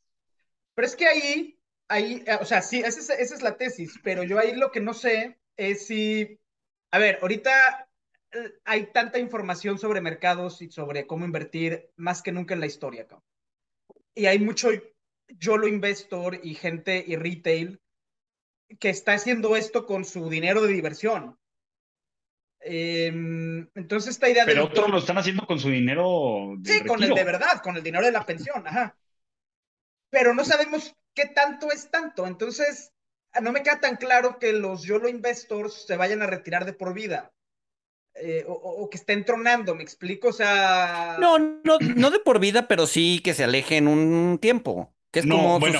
[0.74, 3.98] Pero es que ahí, ahí, eh, o sea, sí, esa es, esa es la tesis,
[4.02, 6.38] pero yo ahí lo que no sé es si,
[6.90, 7.88] a ver, ahorita
[8.32, 12.66] eh, hay tanta información sobre mercados y sobre cómo invertir más que nunca en la
[12.66, 13.24] historia, cabrón.
[14.14, 14.70] Y hay mucho
[15.28, 17.80] YOLO investor y gente y retail
[18.78, 21.38] que está haciendo esto con su dinero de diversión.
[22.60, 24.52] Em, entonces esta idea de...
[24.52, 27.14] Pero otros lo están haciendo con su dinero de Sí, con el retiro.
[27.14, 28.96] de verdad, con el dinero de la pensión, ajá.
[30.10, 32.26] Pero no sabemos qué tanto es tanto.
[32.26, 32.92] Entonces,
[33.40, 36.94] no me queda tan claro que los YOLO investors se vayan a retirar de por
[36.94, 37.32] vida.
[38.14, 40.28] Eh, o, que estén tronando, ¿me explico?
[40.28, 41.16] O sea.
[41.20, 44.94] No, no, no de por vida, pero sí que se alejen un tiempo.
[45.10, 45.78] Que es No, como bueno,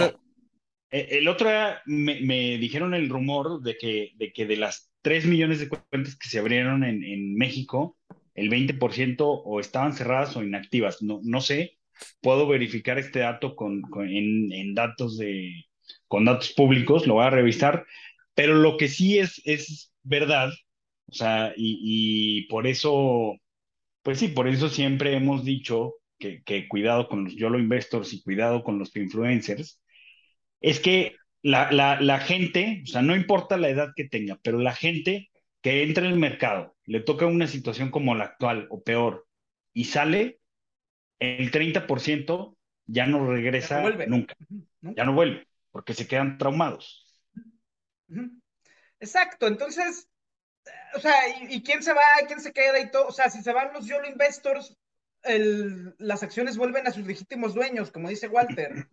[0.90, 4.90] Eh, El otro día me, me dijeron el rumor de que, de que de las
[5.02, 7.96] 3 millones de cuentas que se abrieron en, en México,
[8.34, 11.02] el 20% o estaban cerradas o inactivas.
[11.02, 11.78] No, no sé,
[12.20, 15.65] puedo verificar este dato con, con- en, en datos de,
[16.08, 17.86] con datos públicos, lo voy a revisar,
[18.34, 20.50] pero lo que sí es, es verdad,
[21.08, 23.34] o sea, y, y por eso,
[24.02, 28.22] pues sí, por eso siempre hemos dicho que, que cuidado con los YOLO investors y
[28.22, 29.80] cuidado con los influencers
[30.60, 34.58] es que la, la, la gente, o sea, no importa la edad que tenga, pero
[34.58, 35.30] la gente
[35.62, 39.26] que entra en el mercado, le toca una situación como la actual o peor
[39.72, 40.40] y sale,
[41.20, 44.06] el 30% ya no regresa Ya no vuelve.
[44.06, 44.34] nunca,
[44.96, 45.46] ya no vuelve,
[45.76, 47.04] porque se quedan traumados.
[48.98, 50.08] Exacto, entonces,
[50.94, 51.12] o sea,
[51.50, 53.08] ¿y, quién se va, quién se queda y todo?
[53.08, 54.74] O sea, si se van los YOLO investors,
[55.98, 58.88] las acciones vuelven a sus legítimos dueños, como dice Walter,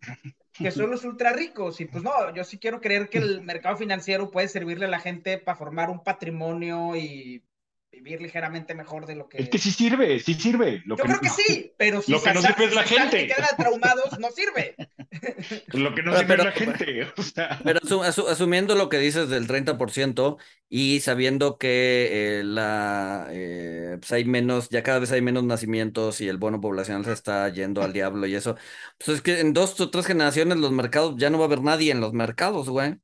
[0.52, 1.80] que son los ultra ricos.
[1.80, 5.00] Y pues no, yo sí quiero creer que el mercado financiero puede servirle a la
[5.00, 7.46] gente para formar un patrimonio y
[7.94, 9.38] vivir ligeramente mejor de lo que...
[9.42, 10.82] Es que sí sirve, sí sirve.
[10.86, 12.66] Lo Yo que creo que no- sí, pero si lo que se no sa- sirve
[12.66, 13.22] es la gente.
[13.24, 14.76] y quedan traumados, no sirve.
[15.74, 17.08] Lo que no sirve pero- es la gente.
[17.18, 20.38] O sea, Pero asu- asu- asumiendo lo que dices del 30%
[20.70, 26.20] y sabiendo que eh, la, eh, pues hay menos, ya cada vez hay menos nacimientos
[26.22, 28.56] y el bono poblacional se está yendo al diablo y eso,
[28.98, 31.62] pues es que en dos o tres generaciones los mercados ya no va a haber
[31.62, 32.96] nadie en los mercados, güey.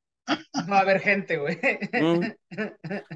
[0.53, 1.57] No va a haber gente, güey.
[1.93, 2.31] Mm.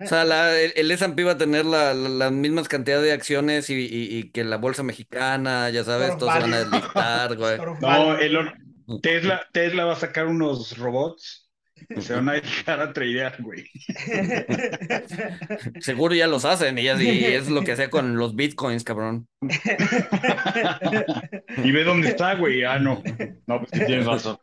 [0.04, 3.12] O sea, la- el, el S&P va a tener la- la- las mismas cantidades de
[3.14, 7.36] acciones y, y- y que la bolsa mexicana, ya sabes, todos se van a deslistar,
[7.38, 7.58] güey.
[7.82, 8.18] No.
[8.18, 8.54] Elon,
[9.02, 11.42] Tesla, Tesla va a sacar unos robots
[11.90, 13.66] que se van a dedicar a tradear, güey.
[15.82, 19.28] Seguro ya los hacen y, así es lo que hacía con los bitcoins, cabrón.
[21.64, 22.64] Y ve dónde está, güey.
[22.64, 23.02] Ah, no.
[23.48, 24.38] No, pues tienes razón.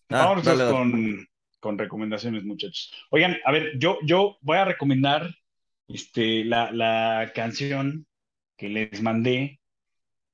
[0.09, 0.71] Ah, vámonos dale, dale.
[0.71, 1.27] con,
[1.59, 2.93] con recomendaciones, muchachos.
[3.09, 5.27] Oigan, a ver, yo, yo voy a recomendar
[5.87, 8.05] este, la, la canción
[8.57, 9.59] que les mandé,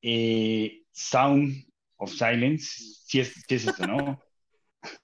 [0.01, 1.65] eh, Sound
[1.97, 2.67] of Silence.
[3.05, 4.19] Sí es, sí es esto, ¿no?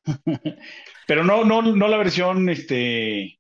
[1.07, 3.39] Pero no, no, no la versión este,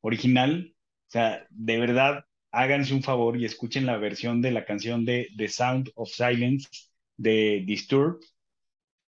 [0.00, 0.74] original.
[1.08, 5.28] O sea, de verdad, háganse un favor y escuchen la versión de la canción de
[5.36, 6.68] The Sound of Silence
[7.16, 8.20] de Disturbed.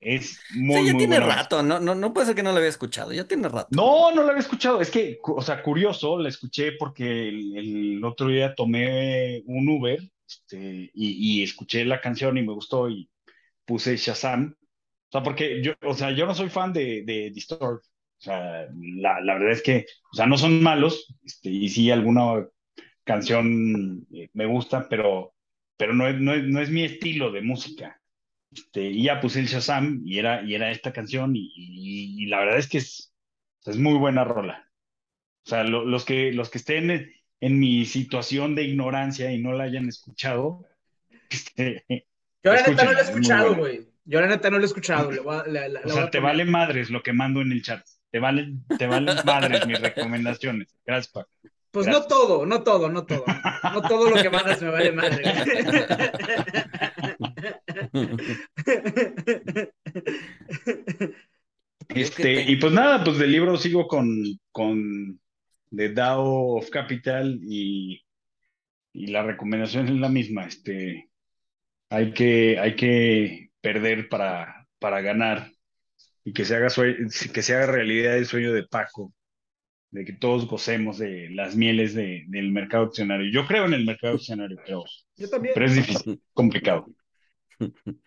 [0.02, 2.52] Es muy, Sí, ya muy tiene buena rato, no, no, no puede ser que no
[2.52, 3.70] lo había escuchado, ya tiene rato.
[3.76, 4.82] No, no la había escuchado.
[4.82, 10.00] Es que, o sea, curioso, la escuché porque el, el otro día tomé un Uber,
[10.28, 13.10] este, y, y escuché la canción y me gustó y
[13.66, 14.56] puse Shazam.
[15.10, 17.80] O sea, porque yo, o sea, yo no soy fan de, de Disturbed.
[17.82, 18.68] O sea,
[18.98, 22.48] la, la verdad es que, o sea, no son malos, este, y sí alguna
[23.14, 25.34] canción eh, me gusta, pero,
[25.78, 28.00] pero no es, no es, no es mi estilo de música.
[28.52, 32.26] Este, y ya puse el Shazam y era, y era esta canción y, y- y
[32.28, 33.14] la verdad es que es,
[33.66, 34.68] es muy buena rola.
[35.46, 39.40] O sea, lo- los que, los que estén en, en mi situación de ignorancia y
[39.42, 40.66] no la hayan escuchado,
[41.30, 41.86] este,
[42.44, 43.88] Yo la neta no lo he escuchado, güey.
[44.06, 45.12] Yo la neta no lo he escuchado.
[45.12, 47.52] Le voy a- la- la- O la sea, te vale madres lo que mando en
[47.52, 47.86] el chat.
[48.12, 50.76] Te valen, te valen madres mis recomendaciones.
[50.86, 51.30] Gracias, Paco.
[51.72, 52.04] Pues Gracias.
[52.04, 53.24] no todo, no todo, no todo.
[53.74, 55.24] No todo lo que mandas me vale madre.
[61.90, 64.08] Este, y pues nada, pues del libro sigo con,
[64.52, 65.20] con
[65.76, 68.02] The DAO of Capital y,
[68.94, 70.46] y la recomendación es la misma.
[70.46, 71.10] Este,
[71.90, 75.52] hay que, hay que perder para, para ganar
[76.24, 76.98] y que se haga, sue-
[77.34, 79.14] que se haga realidad el sueño de Paco,
[79.92, 83.32] de que todos gocemos de las mieles de- del mercado accionario.
[83.32, 84.84] Yo creo en el mercado accionario, pero,
[85.18, 85.56] Yo también.
[85.56, 86.88] pero es difícil, complicado.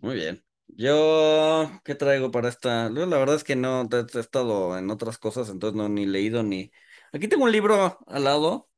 [0.00, 0.44] Muy bien.
[0.68, 2.88] Yo, ¿qué traigo para esta?
[2.94, 6.06] Yo la verdad es que no, he he estado en otras cosas, entonces no ni
[6.06, 6.72] leído ni...
[7.12, 8.70] Aquí tengo un libro al lado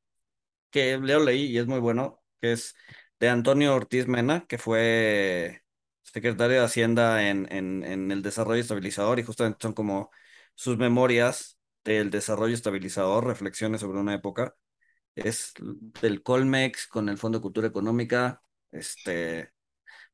[0.70, 2.76] que leo leí y es muy bueno, que es
[3.20, 5.62] de Antonio Ortiz Mena, que fue
[6.02, 10.10] secretario de Hacienda en, en, en el desarrollo estabilizador y justamente son como
[10.54, 14.54] sus memorias del desarrollo estabilizador, reflexiones sobre una época.
[15.14, 15.54] Es
[16.00, 19.52] del Colmex con el Fondo de Cultura Económica, este...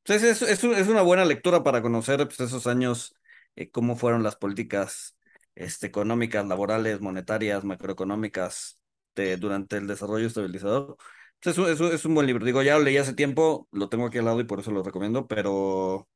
[0.04, 3.14] Pues es, es, una buena lectura para conocer pues, esos años,
[3.56, 5.16] eh, cómo fueron las políticas
[5.54, 8.80] este, económicas, laborales, monetarias, macroeconómicas
[9.14, 10.96] de, durante el desarrollo estabilizador.
[11.40, 12.44] Pues, es, un- es, un- buen libro.
[12.44, 14.82] Digo, ya lo leí hace tiempo, lo tengo aquí al lado y por eso lo
[14.82, 16.08] recomiendo, pero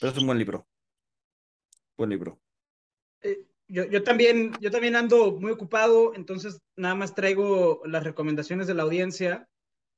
[0.00, 0.66] es un buen libro.
[1.98, 2.40] Buen libro.
[3.68, 8.74] Yo, yo también, yo también ando muy ocupado, entonces nada más traigo las recomendaciones de
[8.74, 9.46] la audiencia.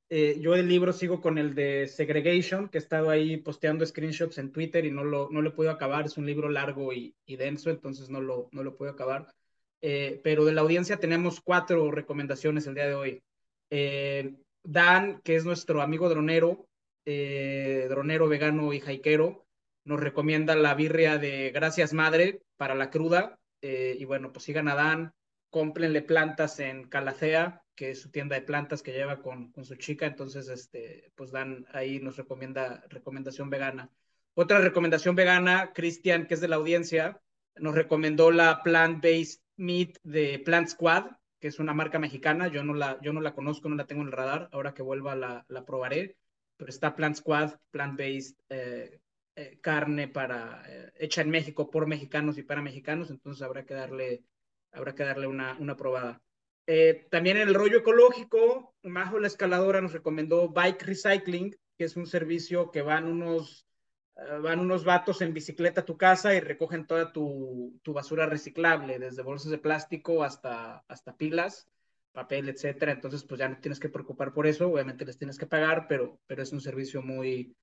[0.09, 4.37] Eh, yo el libro sigo con el de Segregation, que he estado ahí posteando screenshots
[4.39, 6.05] en Twitter y no lo, no lo podido acabar.
[6.05, 9.33] Es un libro largo y, y denso, entonces no lo, no lo puedo acabar.
[9.81, 13.23] Eh, pero de la audiencia tenemos cuatro recomendaciones el día de hoy.
[13.69, 16.67] Eh, Dan, que es nuestro amigo dronero,
[17.05, 19.45] eh, dronero vegano y jaiquero,
[19.85, 23.39] nos recomienda la birria de Gracias Madre para la cruda.
[23.61, 25.13] Eh, y bueno, pues sigan a Dan,
[25.49, 29.75] cómprenle plantas en Calacea, que es su tienda de plantas que lleva con, con su
[29.75, 30.05] chica.
[30.05, 33.89] Entonces, este, pues Dan ahí nos recomienda recomendación vegana.
[34.33, 37.21] Otra recomendación vegana, Cristian, que es de la audiencia,
[37.57, 42.47] nos recomendó la plant-based meat de Plant Squad, que es una marca mexicana.
[42.47, 44.49] Yo no la, yo no la conozco, no la tengo en el radar.
[44.53, 46.15] Ahora que vuelva la, la probaré.
[46.57, 48.99] Pero está Plant Squad, plant-based eh,
[49.35, 53.09] eh, carne para, eh, hecha en México por mexicanos y para mexicanos.
[53.09, 54.23] Entonces habrá que darle,
[54.71, 56.21] habrá que darle una, una probada.
[56.67, 61.95] Eh, también en el rollo ecológico, Majo la escaladora nos recomendó Bike Recycling, que es
[61.97, 63.67] un servicio que van unos,
[64.15, 68.25] uh, van unos vatos en bicicleta a tu casa y recogen toda tu, tu, basura
[68.25, 71.67] reciclable, desde bolsas de plástico hasta, hasta pilas,
[72.11, 72.91] papel, etcétera.
[72.91, 74.67] Entonces, pues ya no tienes que preocupar por eso.
[74.69, 77.55] Obviamente les tienes que pagar, pero, pero es un servicio muy,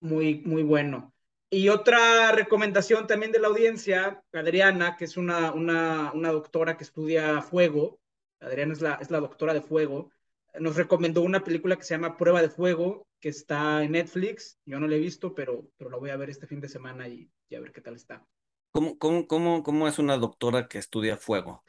[0.00, 1.12] muy, muy bueno.
[1.48, 6.84] Y otra recomendación también de la audiencia, Adriana, que es una, una, una doctora que
[6.84, 8.00] estudia fuego,
[8.40, 10.10] Adriana es la, es la doctora de fuego,
[10.58, 14.58] nos recomendó una película que se llama Prueba de Fuego, que está en Netflix.
[14.64, 17.08] Yo no la he visto, pero, pero la voy a ver este fin de semana
[17.08, 18.26] y, y a ver qué tal está.
[18.72, 21.62] ¿Cómo, cómo, cómo, ¿Cómo es una doctora que estudia fuego?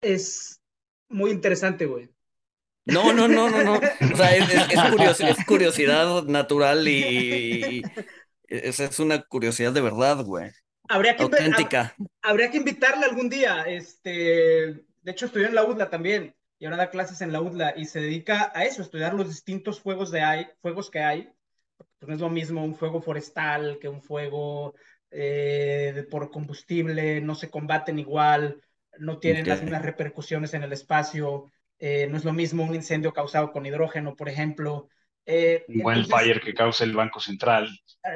[0.00, 0.60] Es
[1.08, 2.13] muy interesante, güey.
[2.86, 3.74] No, no, no, no, no.
[3.74, 6.92] O sea, es, es, es, curios, es curiosidad natural y,
[7.80, 7.82] y,
[8.48, 10.50] es, una curiosidad de verdad, güey.
[10.88, 11.94] Habría que, Auténtica.
[12.20, 13.62] habría que invitarla algún día.
[13.62, 17.74] Este, de hecho, estudió en la UDLA también y ahora da clases en la UDLA
[17.76, 21.30] y se dedica a eso, a estudiar los distintos fuegos, de hay, fuegos que hay.
[21.98, 24.74] Pues no es lo mismo un fuego forestal que un fuego
[25.10, 28.60] eh, por combustible, no se combaten igual,
[28.98, 29.50] no tienen okay.
[29.50, 31.50] las mismas repercusiones en el espacio.
[31.86, 34.88] Eh, no es lo mismo un incendio causado con hidrógeno, por ejemplo.
[35.26, 37.68] Eh, un wildfire que causa el Banco Central.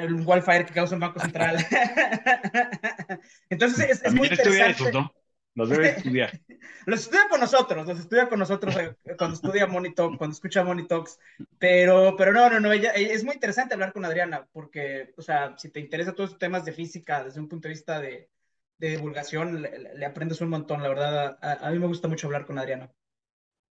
[0.09, 1.59] Un wildfire que causa el Banco Central.
[3.51, 4.71] entonces es, es muy interesante.
[4.71, 5.13] Esos, ¿no?
[5.55, 6.41] los debe estudiar.
[6.87, 11.19] Los estudia con nosotros, los estudia con nosotros eh, cuando estudia Talk, cuando escucha Talks,
[11.59, 15.55] pero, pero no, no, no, ella, es muy interesante hablar con Adriana, porque, o sea,
[15.59, 18.31] si te interesa todos estos temas de física desde un punto de vista de,
[18.79, 22.59] de divulgación, le, aprendes un montón, la verdad, a, mí me gusta mucho hablar con
[22.59, 22.91] Adriana.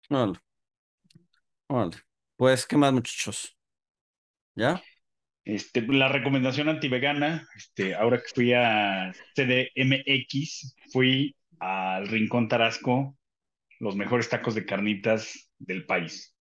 [0.10, 0.40] Vale.
[1.68, 1.98] Vale.
[2.36, 3.56] Pues, ¿qué más, muchachos?
[4.56, 4.82] ¿Ya?
[5.46, 13.18] Este, la recomendación antivegana, este, ahora que fui a CDMX, fui al Rincón Tarasco,
[13.80, 16.36] los mejores tacos de carnitas del país.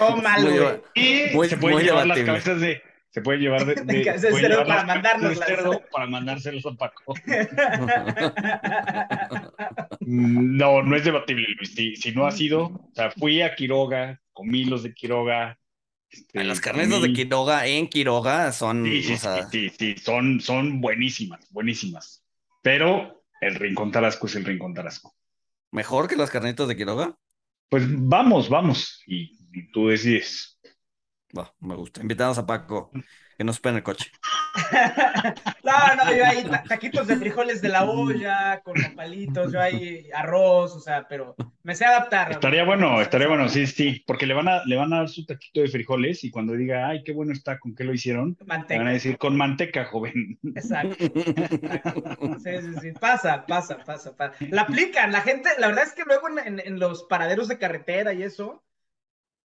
[0.00, 0.82] Oh, malo.
[0.94, 2.82] Y se pueden llevar las cabezas de.
[3.18, 3.74] Se puede llevar de.
[3.84, 5.48] de, para mandárnoslas.
[5.48, 7.14] cerdo para mandárselos a Paco.
[10.00, 11.74] no, no es debatible, Luis.
[11.74, 15.58] Si, si, no ha sido, o sea, fui a Quiroga, comí los de Quiroga,
[16.08, 18.84] este, las carnetas de Quiroga en Quiroga son.
[18.84, 19.16] Sí, sí,
[19.76, 22.24] sí, son, son buenísimas, buenísimas.
[22.62, 25.12] Pero el Rincón Tarasco es el Rincón Tarasco.
[25.72, 27.18] ¿Mejor que las carnetas de Quiroga?
[27.68, 29.02] Pues vamos, vamos.
[29.08, 29.36] Y,
[29.72, 30.57] tú decides.
[31.60, 32.00] Me gusta.
[32.00, 32.90] Invitamos a Paco
[33.38, 34.10] que nos espera el coche.
[35.62, 40.74] no, no, yo hay taquitos de frijoles de la olla, con palitos, yo hay arroz,
[40.74, 42.32] o sea, pero me sé adaptar.
[42.32, 45.24] Estaría bueno, estaría bueno, sí, sí, porque le van a, le van a dar su
[45.24, 48.36] taquito de frijoles y cuando diga, ay, qué bueno está, ¿con qué lo hicieron?
[48.44, 48.80] Manteca.
[48.80, 50.38] van a decir, con manteca, joven.
[50.56, 50.96] Exacto.
[52.38, 54.34] Sí, sí, sí, pasa, pasa, pasa, pasa.
[54.50, 58.12] La aplican, la gente, la verdad es que luego en, en los paraderos de carretera
[58.12, 58.62] y eso,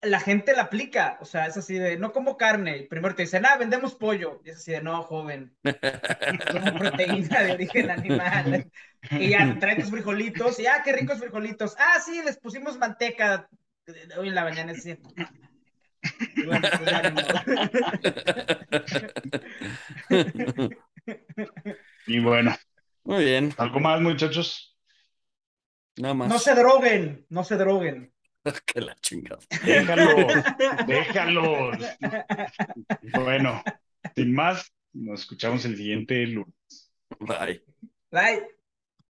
[0.05, 3.23] la gente la aplica, o sea, es así de, no como carne, y primero te
[3.23, 5.55] dicen, ah, vendemos pollo, y es así de, no, joven,
[6.51, 8.71] como proteína de origen animal,
[9.11, 13.49] y ya trae tus frijolitos, y ah, qué ricos frijolitos, ah, sí, les pusimos manteca,
[14.17, 14.97] hoy en la mañana es así.
[16.35, 16.91] Y bueno, pues
[22.07, 22.55] y bueno.
[23.03, 23.53] Muy bien.
[23.57, 24.75] ¿Algo más, muchachos?
[25.97, 26.27] Nada más.
[26.27, 28.14] No se droguen, no se droguen.
[28.65, 29.39] que la chingada.
[29.63, 30.43] Déjalos,
[30.87, 31.77] déjalos.
[33.13, 33.63] Bueno,
[34.15, 36.53] sin más, nos escuchamos el siguiente lunes.
[37.19, 37.63] Bye.
[38.11, 38.55] Bye.